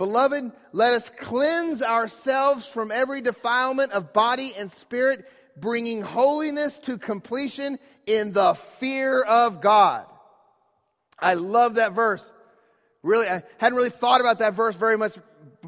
[0.02, 6.98] Beloved, let us cleanse ourselves from every defilement of body and spirit, bringing holiness to
[6.98, 7.78] completion
[8.08, 10.08] in the fear of God.
[11.20, 12.32] I love that verse.
[13.04, 15.20] Really, I hadn't really thought about that verse very much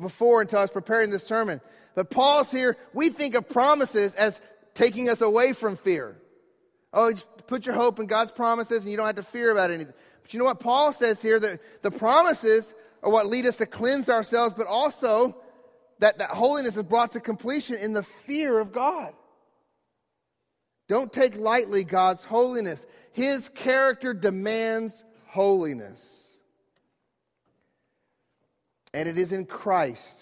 [0.01, 1.61] before until I was preparing this sermon.
[1.93, 4.41] But Paul's here, we think of promises as
[4.73, 6.17] taking us away from fear.
[6.91, 9.69] Oh, just put your hope in God's promises and you don't have to fear about
[9.69, 9.93] anything.
[10.23, 11.39] But you know what Paul says here?
[11.39, 12.73] That the promises
[13.03, 15.35] are what lead us to cleanse ourselves, but also
[15.99, 19.13] that, that holiness is brought to completion in the fear of God.
[20.87, 22.85] Don't take lightly God's holiness.
[23.11, 26.27] His character demands holiness.
[28.93, 30.17] And it is in Christ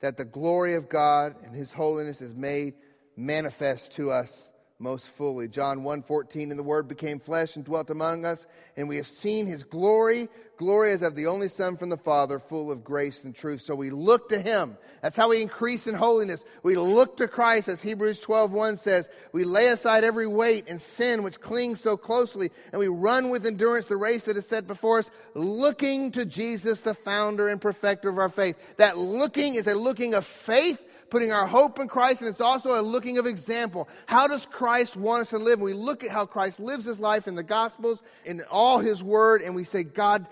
[0.00, 2.74] that the glory of God and his holiness is made
[3.16, 4.48] manifest to us
[4.78, 5.48] most fully.
[5.48, 8.46] John 1:14 and the word became flesh and dwelt among us
[8.76, 10.28] and we have seen his glory
[10.58, 13.62] glory as of the only son from the father full of grace and truth.
[13.62, 14.76] So we look to him.
[15.00, 16.44] That's how we increase in holiness.
[16.62, 21.22] We look to Christ as Hebrews 12:1 says, we lay aside every weight and sin
[21.22, 24.98] which clings so closely and we run with endurance the race that is set before
[24.98, 28.56] us looking to Jesus the founder and perfecter of our faith.
[28.76, 32.80] That looking is a looking of faith putting our hope in Christ, and it's also
[32.80, 33.88] a looking of example.
[34.06, 35.60] How does Christ want us to live?
[35.60, 39.42] We look at how Christ lives his life in the Gospels, in all his word,
[39.42, 40.26] and we say, God,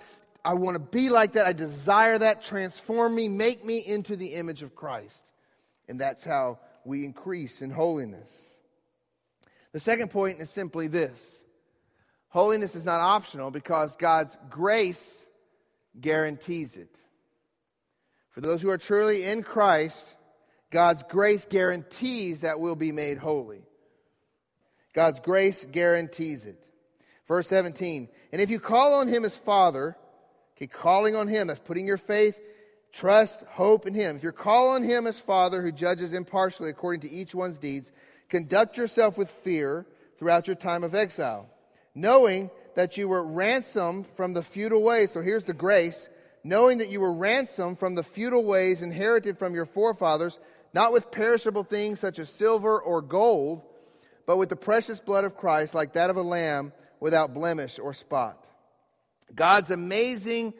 [0.44, 1.46] I want to be like that.
[1.46, 2.42] I desire that.
[2.42, 5.24] Transform me, make me into the image of Christ.
[5.88, 8.58] And that's how we increase in holiness.
[9.72, 11.42] The second point is simply this
[12.28, 15.24] holiness is not optional because God's grace
[16.00, 16.96] guarantees it.
[18.30, 20.14] For those who are truly in Christ,
[20.70, 23.62] God's grace guarantees that we'll be made holy.
[24.94, 26.58] God's grace guarantees it.
[27.28, 29.96] Verse 17, and if you call on him as Father,
[30.56, 32.38] okay, calling on him, that's putting your faith,
[32.92, 34.16] trust, hope in him.
[34.16, 37.90] If you're calling on him as Father who judges impartially according to each one's deeds,
[38.28, 39.86] conduct yourself with fear
[40.18, 41.48] throughout your time of exile,
[41.96, 45.10] knowing that you were ransomed from the futile ways.
[45.10, 46.08] So here's the grace
[46.44, 50.38] knowing that you were ransomed from the futile ways inherited from your forefathers
[50.76, 53.62] not with perishable things such as silver or gold,
[54.26, 56.70] but with the precious blood of Christ, like that of a lamb
[57.00, 58.44] without blemish or spot.
[59.34, 60.52] God's amazing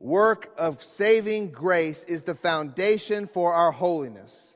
[0.00, 4.54] work of saving grace is the foundation for our holiness.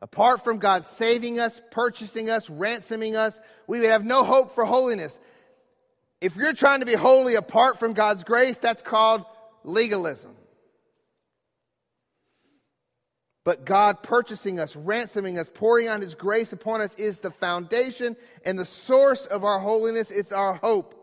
[0.00, 4.64] Apart from God saving us, purchasing us, ransoming us, we would have no hope for
[4.64, 5.18] holiness.
[6.20, 9.24] If you're trying to be holy apart from God's grace, that's called
[9.64, 10.37] legalism.
[13.48, 18.14] But God purchasing us, ransoming us, pouring out His grace upon us is the foundation
[18.44, 20.10] and the source of our holiness.
[20.10, 20.94] It's our hope.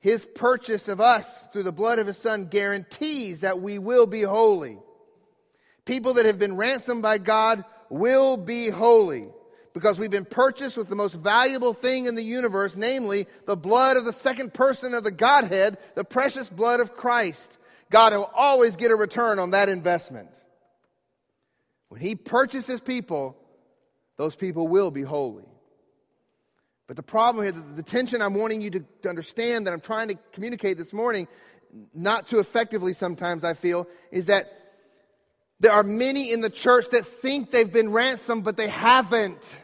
[0.00, 4.20] His purchase of us through the blood of His Son guarantees that we will be
[4.20, 4.76] holy.
[5.86, 9.28] People that have been ransomed by God will be holy
[9.72, 13.96] because we've been purchased with the most valuable thing in the universe, namely the blood
[13.96, 17.56] of the second person of the Godhead, the precious blood of Christ.
[17.94, 20.28] God will always get a return on that investment.
[21.90, 23.36] When He purchases people,
[24.16, 25.44] those people will be holy.
[26.88, 30.16] But the problem here, the, tension I'm wanting you to understand that I'm trying to
[30.32, 31.28] communicate this morning,
[31.94, 34.52] not too effectively sometimes I feel, is that
[35.60, 39.54] there are many in the church that think they've been ransomed, but they haven't.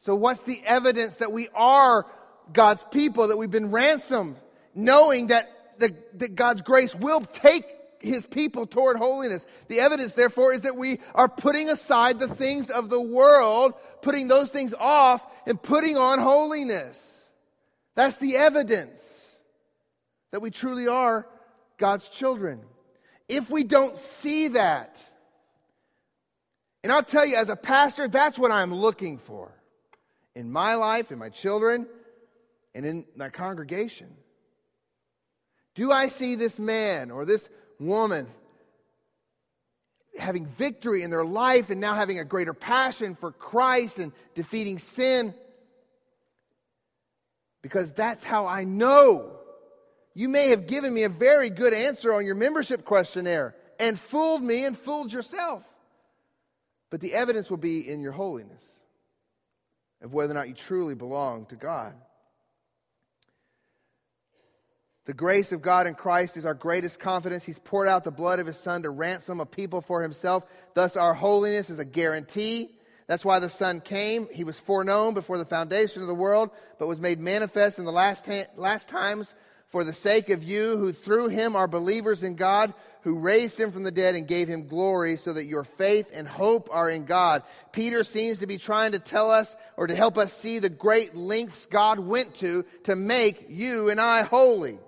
[0.00, 2.04] So, what's the evidence that we are
[2.52, 4.34] God's people, that we've been ransomed,
[4.74, 7.64] knowing that the, that God's grace will take
[8.00, 9.46] his people toward holiness.
[9.68, 14.28] The evidence, therefore, is that we are putting aside the things of the world, putting
[14.28, 17.28] those things off, and putting on holiness.
[17.94, 19.38] That's the evidence
[20.30, 21.26] that we truly are
[21.78, 22.60] God's children.
[23.28, 24.98] If we don't see that,
[26.84, 29.52] and I'll tell you, as a pastor, that's what I'm looking for
[30.34, 31.86] in my life, in my children,
[32.74, 34.14] and in my congregation.
[35.76, 37.48] Do I see this man or this
[37.78, 38.26] woman
[40.18, 44.78] having victory in their life and now having a greater passion for Christ and defeating
[44.78, 45.34] sin?
[47.62, 49.32] Because that's how I know.
[50.14, 54.42] You may have given me a very good answer on your membership questionnaire and fooled
[54.42, 55.62] me and fooled yourself.
[56.90, 58.80] But the evidence will be in your holiness
[60.00, 61.92] of whether or not you truly belong to God.
[65.06, 67.44] The grace of God in Christ is our greatest confidence.
[67.44, 70.44] He's poured out the blood of his Son to ransom a people for himself.
[70.74, 72.70] Thus, our holiness is a guarantee.
[73.06, 74.26] That's why the Son came.
[74.32, 76.50] He was foreknown before the foundation of the world,
[76.80, 79.36] but was made manifest in the last, ta- last times
[79.68, 83.70] for the sake of you who through him are believers in God, who raised him
[83.70, 87.04] from the dead and gave him glory, so that your faith and hope are in
[87.04, 87.44] God.
[87.70, 91.14] Peter seems to be trying to tell us or to help us see the great
[91.14, 94.80] lengths God went to to make you and I holy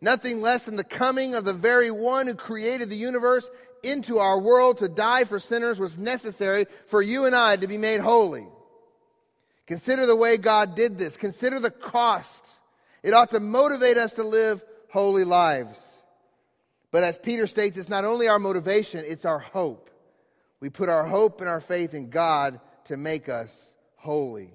[0.00, 3.48] nothing less than the coming of the very one who created the universe
[3.82, 7.78] into our world to die for sinners was necessary for you and I to be
[7.78, 8.46] made holy.
[9.66, 11.16] Consider the way God did this.
[11.16, 12.44] Consider the cost.
[13.02, 15.92] It ought to motivate us to live holy lives.
[16.90, 19.90] But as Peter states, it's not only our motivation, it's our hope.
[20.60, 24.52] We put our hope and our faith in God to make us holy.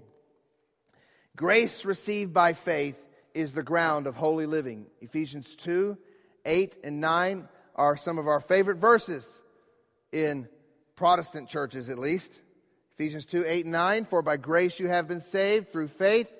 [1.36, 2.98] Grace received by faith
[3.34, 4.86] is the ground of holy living.
[5.02, 5.98] Ephesians 2
[6.46, 9.42] 8 and 9 are some of our favorite verses
[10.12, 10.48] in
[10.96, 12.42] Protestant churches, at least.
[12.98, 16.32] Ephesians 2 8 and 9 For by grace you have been saved through faith,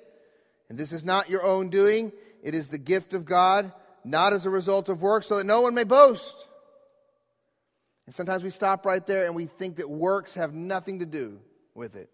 [0.68, 3.72] and this is not your own doing, it is the gift of God,
[4.04, 6.36] not as a result of works, so that no one may boast.
[8.06, 11.38] And sometimes we stop right there and we think that works have nothing to do
[11.74, 12.10] with it.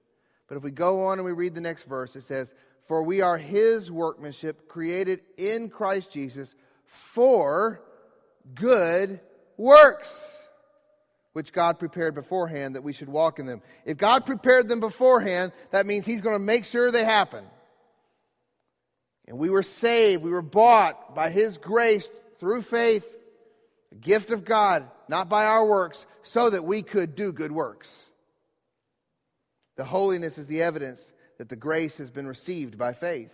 [0.46, 2.54] But if we go on and we read the next verse, it says,
[2.90, 7.80] For we are his workmanship, created in Christ Jesus for
[8.52, 9.20] good
[9.56, 10.28] works,
[11.32, 13.62] which God prepared beforehand that we should walk in them.
[13.84, 17.44] If God prepared them beforehand, that means he's going to make sure they happen.
[19.28, 22.08] And we were saved, we were bought by his grace
[22.40, 23.06] through faith,
[23.92, 28.06] a gift of God not by our works, so that we could do good works.
[29.76, 33.32] The holiness is the evidence that the grace has been received by faith.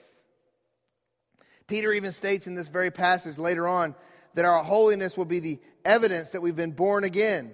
[1.67, 3.97] Peter even states in this very passage later on
[4.35, 7.51] that our holiness will be the evidence that we've been born again.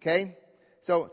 [0.00, 0.36] Okay?
[0.82, 1.10] So,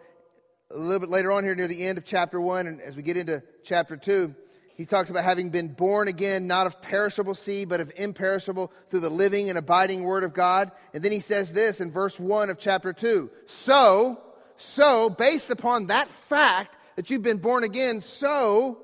[0.70, 3.02] a little bit later on here near the end of chapter 1, and as we
[3.02, 4.36] get into chapter 2,
[4.76, 9.00] he talks about having been born again, not of perishable seed, but of imperishable through
[9.00, 10.72] the living and abiding word of God.
[10.94, 13.28] And then he says this in verse 1 of chapter 2.
[13.48, 14.22] So,
[14.58, 18.78] so, based upon that fact that you've been born again, so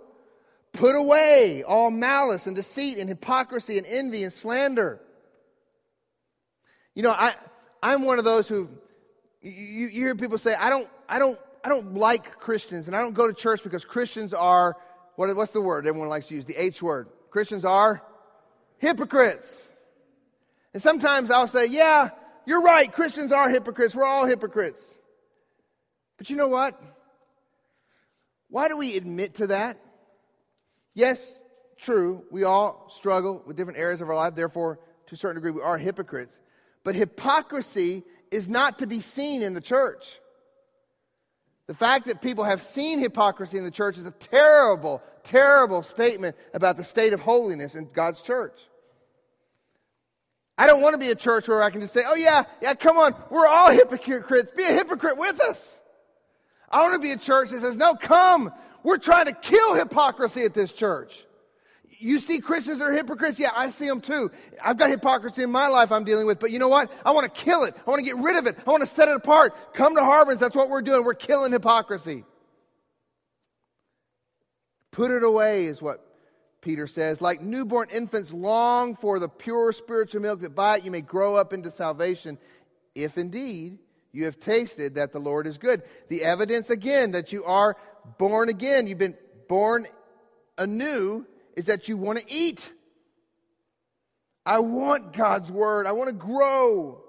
[0.73, 4.99] put away all malice and deceit and hypocrisy and envy and slander.
[6.95, 7.35] You know, I,
[7.83, 8.69] I'm one of those who,
[9.43, 13.01] you, you hear people say, I don't, I don't, I don't like Christians and I
[13.01, 14.75] don't go to church because Christians are
[15.15, 16.45] what, what's the word everyone likes to use?
[16.45, 17.09] The H word.
[17.29, 18.01] Christians are
[18.79, 19.55] hypocrites.
[20.73, 22.09] And sometimes I'll say, yeah,
[22.47, 22.91] you're right.
[22.91, 23.93] Christians are hypocrites.
[23.93, 24.97] We're all hypocrites.
[26.17, 26.81] But you know what?
[28.49, 29.79] Why do we admit to that?
[30.93, 31.37] Yes,
[31.77, 32.23] true.
[32.31, 34.35] We all struggle with different areas of our life.
[34.35, 36.39] Therefore, to a certain degree, we are hypocrites.
[36.83, 40.19] But hypocrisy is not to be seen in the church.
[41.67, 46.37] The fact that people have seen hypocrisy in the church is a terrible, terrible statement
[46.53, 48.57] about the state of holiness in God's church.
[50.57, 52.73] I don't want to be a church where I can just say, oh, yeah, yeah,
[52.73, 54.51] come on, we're all hypocrites.
[54.51, 55.79] Be a hypocrite with us.
[56.69, 58.51] I want to be a church that says, no, come,
[58.83, 61.23] we're trying to kill hypocrisy at this church.
[61.99, 63.39] You see Christians that are hypocrites?
[63.39, 64.29] Yeah, I see them too.
[64.63, 66.91] I've got hypocrisy in my life I'm dealing with, but you know what?
[67.03, 67.75] I want to kill it.
[67.75, 68.57] I want to get rid of it.
[68.67, 69.73] I want to set it apart.
[69.73, 70.39] Come to Harbins.
[70.39, 71.03] That's what we're doing.
[71.03, 72.23] We're killing hypocrisy.
[74.91, 76.03] Put it away, is what
[76.61, 77.19] Peter says.
[77.19, 81.35] Like newborn infants long for the pure spiritual milk that by it you may grow
[81.35, 82.37] up into salvation,
[82.93, 83.79] if indeed
[84.11, 85.83] you have tasted that the Lord is good.
[86.09, 87.77] The evidence again that you are
[88.17, 89.87] born again, you've been born
[90.57, 92.73] anew is that you want to eat.
[94.45, 95.85] I want God's word.
[95.85, 97.03] I want to grow.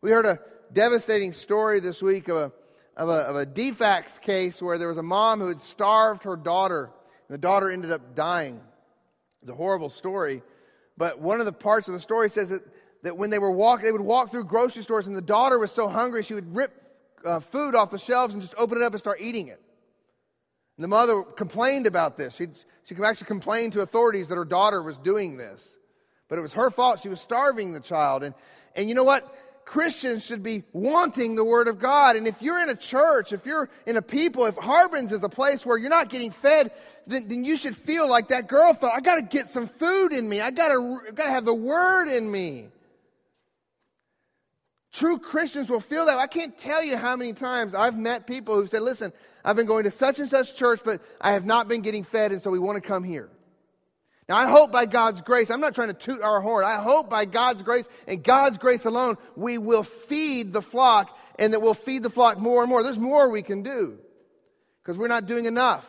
[0.00, 0.40] We heard a
[0.72, 2.52] devastating story this week of a,
[2.96, 6.36] of a, of a DFACS case where there was a mom who had starved her
[6.36, 6.90] daughter,
[7.28, 8.60] and the daughter ended up dying.
[9.42, 10.42] It's a horrible story.
[10.96, 12.62] But one of the parts of the story says that,
[13.06, 15.70] that when they were walk, they would walk through grocery stores, and the daughter was
[15.70, 16.72] so hungry she would rip
[17.24, 19.60] uh, food off the shelves and just open it up and start eating it.
[20.76, 22.34] And the mother complained about this.
[22.34, 22.50] She'd,
[22.84, 25.76] she actually complained to authorities that her daughter was doing this.
[26.28, 26.98] But it was her fault.
[26.98, 28.24] She was starving the child.
[28.24, 28.34] And,
[28.74, 29.32] and you know what?
[29.64, 32.16] Christians should be wanting the Word of God.
[32.16, 35.28] And if you're in a church, if you're in a people, if Harbins is a
[35.28, 36.72] place where you're not getting fed,
[37.06, 40.12] then, then you should feel like that girl felt, I got to get some food
[40.12, 40.40] in me.
[40.40, 42.68] I got to got to have the Word in me.
[44.96, 46.16] True Christians will feel that.
[46.16, 49.12] I can't tell you how many times I've met people who said, listen,
[49.44, 52.32] I've been going to such and such church, but I have not been getting fed,
[52.32, 53.28] and so we want to come here.
[54.26, 56.64] Now, I hope by God's grace, I'm not trying to toot our horn.
[56.64, 61.52] I hope by God's grace and God's grace alone, we will feed the flock and
[61.52, 62.82] that we'll feed the flock more and more.
[62.82, 63.98] There's more we can do
[64.82, 65.86] because we're not doing enough.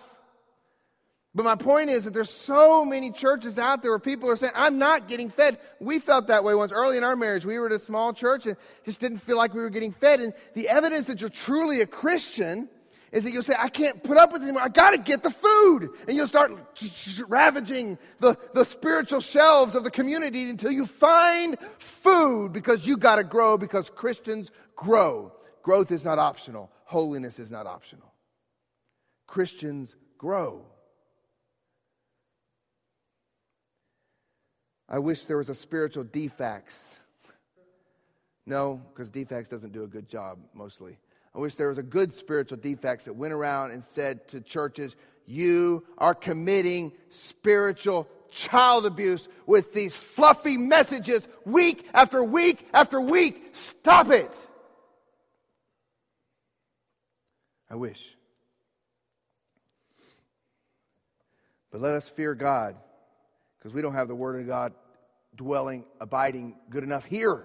[1.38, 4.53] But my point is that there's so many churches out there where people are saying,
[4.55, 5.59] I'm not getting fed.
[5.79, 7.45] We felt that way once early in our marriage.
[7.45, 10.19] We were at a small church and just didn't feel like we were getting fed.
[10.19, 12.69] And the evidence that you're truly a Christian
[13.11, 14.63] is that you'll say, I can't put up with it anymore.
[14.63, 15.89] I got to get the food.
[16.07, 16.53] And you'll start
[17.27, 23.17] ravaging the, the spiritual shelves of the community until you find food because you got
[23.17, 25.31] to grow because Christians grow.
[25.61, 28.11] Growth is not optional, holiness is not optional.
[29.27, 30.65] Christians grow.
[34.89, 36.95] I wish there was a spiritual DFACS.
[38.45, 40.97] No, because DFACS doesn't do a good job mostly.
[41.35, 44.95] I wish there was a good spiritual DFACS that went around and said to churches,
[45.25, 53.49] you are committing spiritual child abuse with these fluffy messages week after week after week.
[53.51, 54.31] Stop it.
[57.69, 58.15] I wish.
[61.71, 62.77] But let us fear God
[63.68, 64.72] because we don't have the Word of God
[65.36, 67.43] dwelling, abiding good enough here.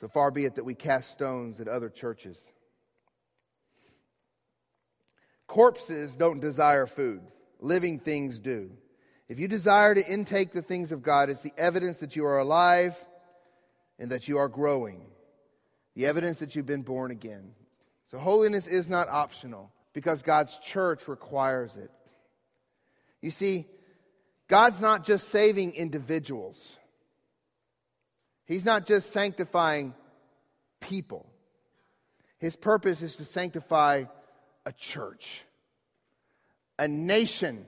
[0.00, 2.38] So far be it that we cast stones at other churches.
[5.46, 7.20] Corpses don't desire food,
[7.58, 8.70] living things do.
[9.28, 12.38] If you desire to intake the things of God, it's the evidence that you are
[12.38, 12.96] alive
[13.98, 15.02] and that you are growing,
[15.94, 17.50] the evidence that you've been born again.
[18.10, 21.90] So, holiness is not optional because God's church requires it.
[23.20, 23.66] You see,
[24.50, 26.76] God's not just saving individuals,
[28.44, 29.94] He's not just sanctifying
[30.80, 31.24] people.
[32.38, 34.04] His purpose is to sanctify
[34.66, 35.44] a church,
[36.78, 37.66] a nation,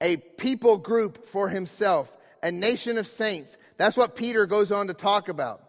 [0.00, 3.56] a people group for himself, a nation of saints.
[3.78, 5.64] That's what Peter goes on to talk about.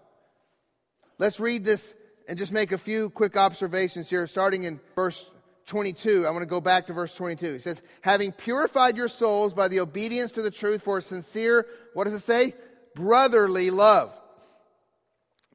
[1.17, 1.93] Let's read this
[2.27, 5.29] and just make a few quick observations here, starting in verse
[5.65, 6.27] 22.
[6.27, 7.53] I want to go back to verse 22.
[7.53, 11.65] He says, Having purified your souls by the obedience to the truth for a sincere,
[11.93, 12.53] what does it say?
[12.93, 14.13] Brotherly love.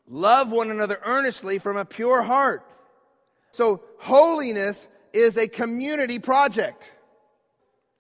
[0.08, 2.64] Love one another earnestly from a pure heart.
[3.52, 6.90] So, holiness is a community project.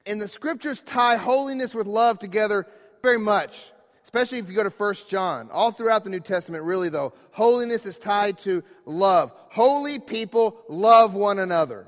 [0.06, 2.66] And the scriptures tie holiness with love together
[3.02, 3.70] very much,
[4.02, 5.50] especially if you go to 1 John.
[5.52, 9.32] All throughout the New Testament, really, though, holiness is tied to love.
[9.50, 11.86] Holy people love one another.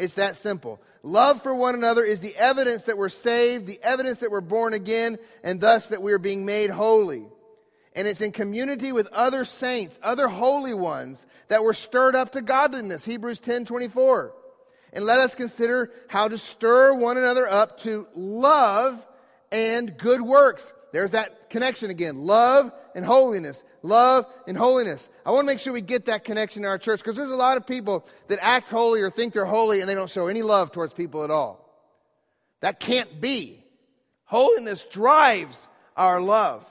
[0.00, 0.80] It's that simple.
[1.02, 4.74] Love for one another is the evidence that we're saved, the evidence that we're born
[4.74, 7.26] again, and thus that we are being made holy
[7.94, 12.42] and it's in community with other saints, other holy ones that were stirred up to
[12.42, 13.04] godliness.
[13.04, 14.32] Hebrews 10 24.
[14.92, 19.04] And let us consider how to stir one another up to love
[19.52, 20.72] and good works.
[20.92, 23.62] There's that connection again love and holiness.
[23.82, 25.08] Love and holiness.
[25.24, 27.36] I want to make sure we get that connection in our church because there's a
[27.36, 30.42] lot of people that act holy or think they're holy and they don't show any
[30.42, 31.68] love towards people at all.
[32.60, 33.64] That can't be.
[34.24, 36.64] Holiness drives our love.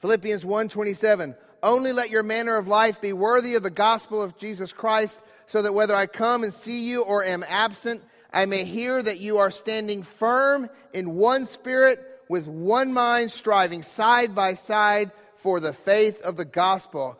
[0.00, 4.72] Philippians 1:27 Only let your manner of life be worthy of the gospel of Jesus
[4.72, 8.02] Christ so that whether I come and see you or am absent
[8.32, 13.82] I may hear that you are standing firm in one spirit with one mind striving
[13.82, 17.18] side by side for the faith of the gospel.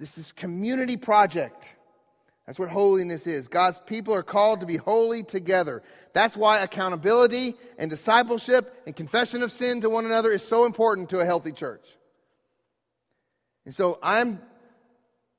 [0.00, 1.70] This is community project.
[2.44, 3.46] That's what holiness is.
[3.46, 5.84] God's people are called to be holy together.
[6.14, 11.10] That's why accountability and discipleship and confession of sin to one another is so important
[11.10, 11.86] to a healthy church.
[13.64, 14.40] And so I'm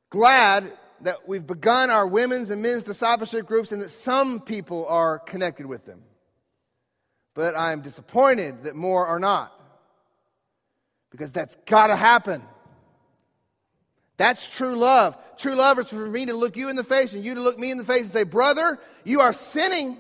[0.10, 0.72] glad
[1.02, 5.66] that we've begun our women's and men's discipleship groups and that some people are connected
[5.66, 6.00] with them.
[7.36, 9.52] But I'm disappointed that more are not.
[11.12, 12.42] Because that's got to happen.
[14.18, 15.18] That's true love.
[15.38, 17.60] True love is for me to look you in the face and you to look
[17.60, 19.98] me in the face and say, Brother, you are sinning,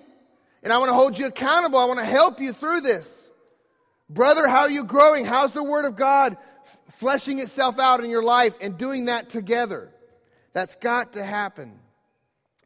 [0.63, 1.77] and I want to hold you accountable.
[1.77, 3.29] I want to help you through this.
[4.09, 5.25] Brother, how are you growing?
[5.25, 6.37] How's the Word of God
[6.91, 9.89] fleshing itself out in your life and doing that together?
[10.53, 11.79] That's got to happen.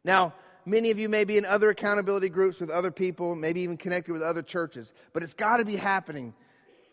[0.04, 0.34] Now,
[0.66, 4.12] many of you may be in other accountability groups with other people, maybe even connected
[4.12, 6.34] with other churches, but it's got to be happening.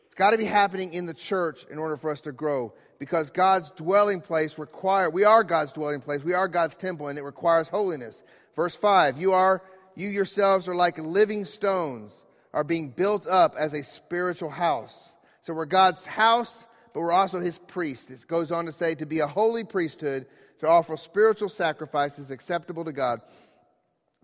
[0.05, 3.30] It's got to be happening in the church in order for us to grow because
[3.30, 6.24] God's dwelling place require we are God's dwelling place.
[6.24, 8.24] We are God's temple and it requires holiness.
[8.55, 9.61] Verse 5, you are
[9.95, 15.13] you yourselves are like living stones are being built up as a spiritual house.
[15.41, 18.09] So we're God's house, but we're also his priest.
[18.09, 20.26] It goes on to say to be a holy priesthood
[20.59, 23.22] to offer spiritual sacrifices acceptable to God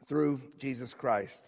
[0.08, 1.42] through Jesus Christ.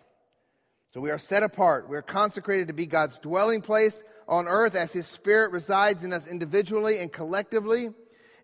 [0.94, 1.90] So we are set apart.
[1.90, 6.14] We are consecrated to be God's dwelling place on earth as His Spirit resides in
[6.14, 7.90] us individually and collectively.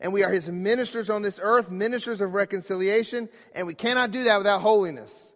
[0.01, 3.29] And we are His ministers on this earth, ministers of reconciliation.
[3.55, 5.31] And we cannot do that without holiness.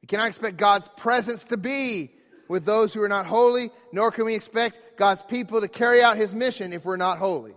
[0.00, 2.12] We cannot expect God's presence to be
[2.48, 6.16] with those who are not holy, nor can we expect God's people to carry out
[6.16, 7.54] His mission if we're not holy.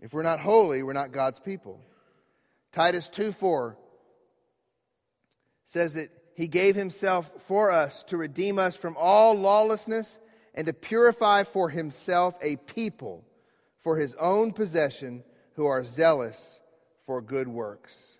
[0.00, 1.80] If we're not holy, we're not God's people.
[2.72, 3.76] Titus 2 4
[5.66, 10.18] says that he gave himself for us to redeem us from all lawlessness
[10.54, 13.24] and to purify for himself a people
[13.82, 15.22] for his own possession
[15.54, 16.60] who are zealous
[17.06, 18.18] for good works.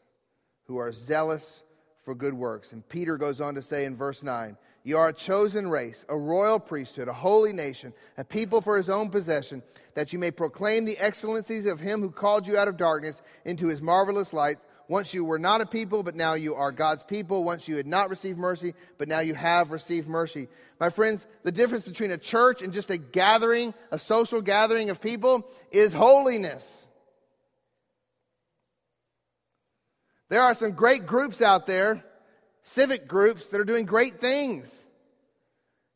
[0.64, 1.62] Who are zealous
[2.04, 2.72] for good works.
[2.72, 6.16] And Peter goes on to say in verse 9, You are a chosen race, a
[6.16, 9.62] royal priesthood, a holy nation, a people for his own possession,
[9.94, 13.66] that you may proclaim the excellencies of him who called you out of darkness into
[13.66, 14.56] his marvelous light.
[14.88, 17.44] Once you were not a people, but now you are God's people.
[17.44, 20.48] Once you had not received mercy, but now you have received mercy.
[20.80, 25.00] My friends, the difference between a church and just a gathering, a social gathering of
[25.00, 26.88] people, is holiness.
[30.30, 32.02] There are some great groups out there,
[32.62, 34.86] civic groups, that are doing great things.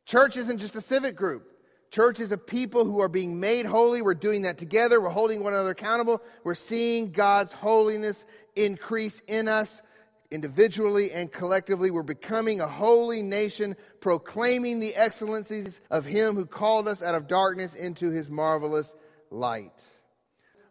[0.07, 1.51] Church isn't just a civic group.
[1.91, 4.03] Church is a people who are being made holy.
[4.03, 5.01] We're doing that together.
[5.01, 6.23] We're holding one another accountable.
[6.43, 9.81] We're seeing God's holiness increase in us
[10.31, 11.93] individually and collectively.
[11.93, 17.29] We're becoming a holy nation, proclaiming the excellencies of Him who called us out of
[17.29, 18.97] darkness into His marvelous
[19.31, 19.81] light.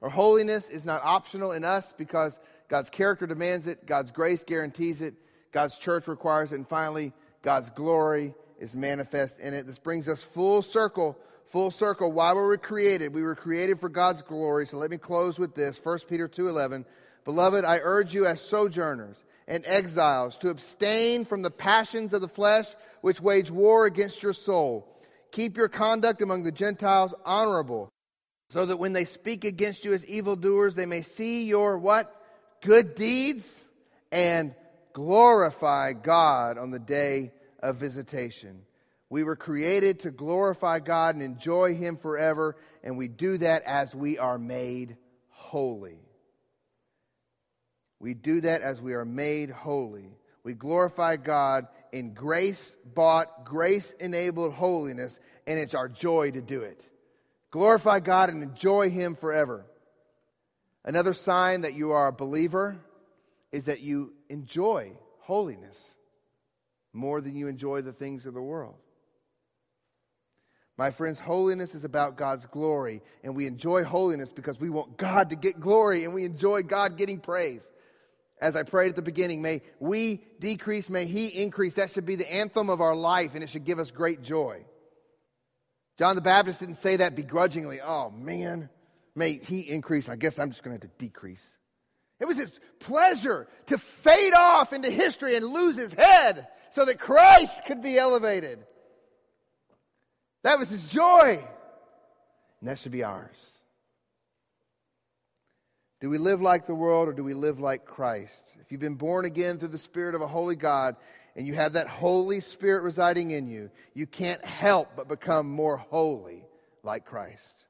[0.01, 2.37] Our holiness is not optional in us because
[2.67, 5.13] God's character demands it, God's grace guarantees it,
[5.53, 9.65] God's church requires it, and finally, God's glory is manifest in it.
[9.67, 11.17] This brings us full circle,
[11.49, 12.11] full circle.
[12.11, 13.13] Why were we created?
[13.13, 14.65] We were created for God's glory.
[14.65, 15.77] So let me close with this.
[15.77, 16.85] 1 Peter 2:11.
[17.23, 19.15] Beloved, I urge you as sojourners
[19.47, 24.33] and exiles to abstain from the passions of the flesh which wage war against your
[24.33, 24.87] soul.
[25.31, 27.89] Keep your conduct among the Gentiles honorable,
[28.49, 32.15] so that when they speak against you as evildoers, they may see your what?
[32.61, 33.61] Good deeds
[34.11, 34.55] and
[34.93, 38.61] glorify God on the day of visitation.
[39.09, 43.93] We were created to glorify God and enjoy Him forever, and we do that as
[43.93, 44.97] we are made
[45.29, 45.99] holy.
[47.99, 50.09] We do that as we are made holy.
[50.43, 56.61] We glorify God in grace bought, grace enabled holiness, and it's our joy to do
[56.61, 56.81] it.
[57.51, 59.65] Glorify God and enjoy Him forever.
[60.83, 62.77] Another sign that you are a believer
[63.51, 65.93] is that you enjoy holiness
[66.91, 68.75] more than you enjoy the things of the world.
[70.75, 75.29] My friends, holiness is about God's glory, and we enjoy holiness because we want God
[75.29, 77.63] to get glory and we enjoy God getting praise.
[78.41, 81.75] As I prayed at the beginning, may we decrease, may He increase.
[81.75, 84.65] That should be the anthem of our life, and it should give us great joy.
[85.99, 87.79] John the Baptist didn't say that begrudgingly.
[87.79, 88.69] Oh, man,
[89.15, 90.09] may He increase.
[90.09, 91.47] I guess I'm just going to have to decrease.
[92.23, 96.97] It was his pleasure to fade off into history and lose his head so that
[96.97, 98.59] Christ could be elevated.
[100.43, 101.45] That was his joy.
[102.61, 103.51] And that should be ours.
[105.99, 108.53] Do we live like the world or do we live like Christ?
[108.61, 110.95] If you've been born again through the Spirit of a holy God
[111.35, 115.75] and you have that Holy Spirit residing in you, you can't help but become more
[115.75, 116.45] holy
[116.83, 117.65] like Christ.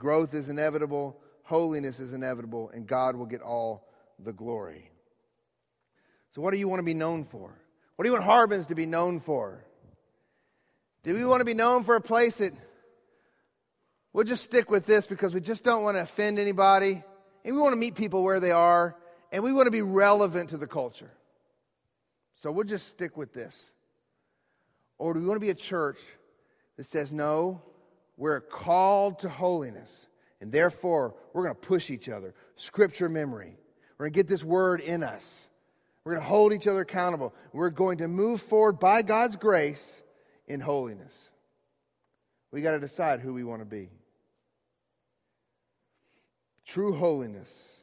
[0.00, 3.88] Growth is inevitable, holiness is inevitable, and God will get all
[4.18, 4.90] the glory.
[6.34, 7.58] So, what do you want to be known for?
[7.96, 9.64] What do you want Harbins to be known for?
[11.04, 12.52] Do we want to be known for a place that
[14.12, 17.02] we'll just stick with this because we just don't want to offend anybody
[17.44, 18.96] and we want to meet people where they are
[19.32, 21.10] and we want to be relevant to the culture?
[22.36, 23.70] So we'll just stick with this.
[24.98, 25.98] Or do we want to be a church
[26.76, 27.60] that says, no,
[28.16, 30.06] we're called to holiness
[30.42, 32.34] and therefore we're going to push each other?
[32.56, 33.56] Scripture memory.
[33.96, 35.46] We're going to get this word in us.
[36.04, 37.32] We're going to hold each other accountable.
[37.52, 40.02] We're going to move forward by God's grace
[40.48, 41.30] in holiness.
[42.50, 43.88] We got to decide who we want to be.
[46.66, 47.76] True holiness.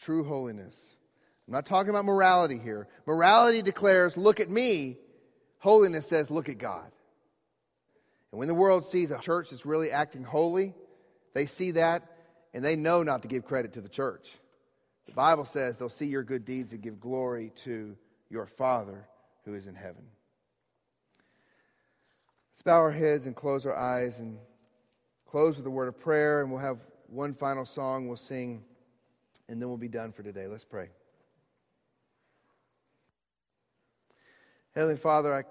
[0.00, 0.82] True holiness.
[1.46, 2.88] I'm not talking about morality here.
[3.06, 4.96] Morality declares, look at me.
[5.58, 6.90] Holiness says, look at God.
[8.32, 10.72] And when the world sees a church that's really acting holy,
[11.34, 12.02] they see that
[12.52, 14.28] and they know not to give credit to the church.
[15.06, 17.96] The Bible says they'll see your good deeds and give glory to
[18.28, 19.08] your Father
[19.44, 20.04] who is in heaven.
[22.52, 24.38] Let's bow our heads and close our eyes and
[25.26, 28.62] close with a word of prayer, and we'll have one final song we'll sing,
[29.48, 30.46] and then we'll be done for today.
[30.46, 30.88] Let's pray.
[34.74, 35.42] Heavenly Father, I,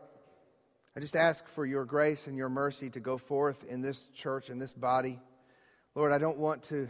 [0.96, 4.50] I just ask for your grace and your mercy to go forth in this church,
[4.50, 5.20] in this body.
[6.00, 6.90] Lord, I don't want to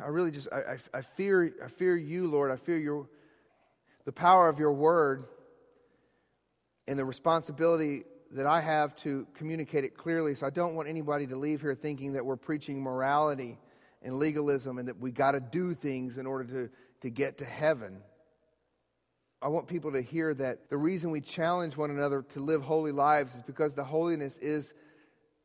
[0.00, 2.52] I really just, I, I, I, fear, I fear you, Lord.
[2.52, 3.08] I fear your,
[4.04, 5.24] the power of your word
[6.86, 10.36] and the responsibility that I have to communicate it clearly.
[10.36, 13.58] So I don't want anybody to leave here thinking that we're preaching morality
[14.00, 16.70] and legalism and that we got to do things in order to,
[17.00, 17.98] to get to heaven.
[19.42, 22.92] I want people to hear that the reason we challenge one another to live holy
[22.92, 24.74] lives is because the holiness is,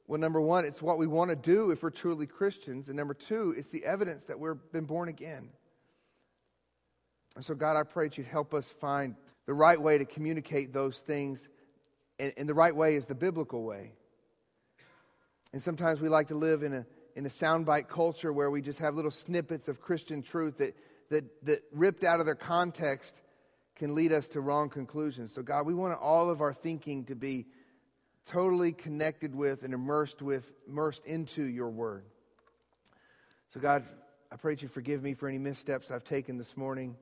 [0.08, 2.90] well, number one, it's what we want to do if we're truly Christians.
[2.90, 5.50] And number two, it's the evidence that we've been born again.
[7.36, 10.74] And so, God, I pray that you'd help us find the right way to communicate
[10.74, 11.48] those things.
[12.20, 13.94] And, and the right way is the biblical way.
[15.54, 16.86] And sometimes we like to live in a,
[17.16, 20.76] in a soundbite culture where we just have little snippets of Christian truth that,
[21.10, 23.22] that, that ripped out of their context
[23.76, 25.34] can lead us to wrong conclusions.
[25.34, 27.46] So, God, we want all of our thinking to be
[28.26, 32.06] totally connected with and immersed with, immersed into your word.
[33.54, 33.84] So, God,
[34.32, 36.96] I pray that you forgive me for any missteps I've taken this morning.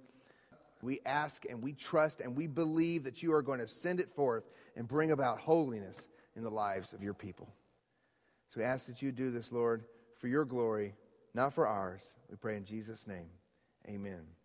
[0.82, 4.14] We ask and we trust and we believe that you are going to send it
[4.16, 4.44] forth
[4.76, 7.48] and bring about holiness in the lives of your people.
[8.50, 9.86] So we ask that you do this, Lord,
[10.18, 10.94] for your glory,
[11.34, 12.04] not for ours.
[12.30, 13.30] We pray in Jesus' name.
[13.88, 14.41] Amen.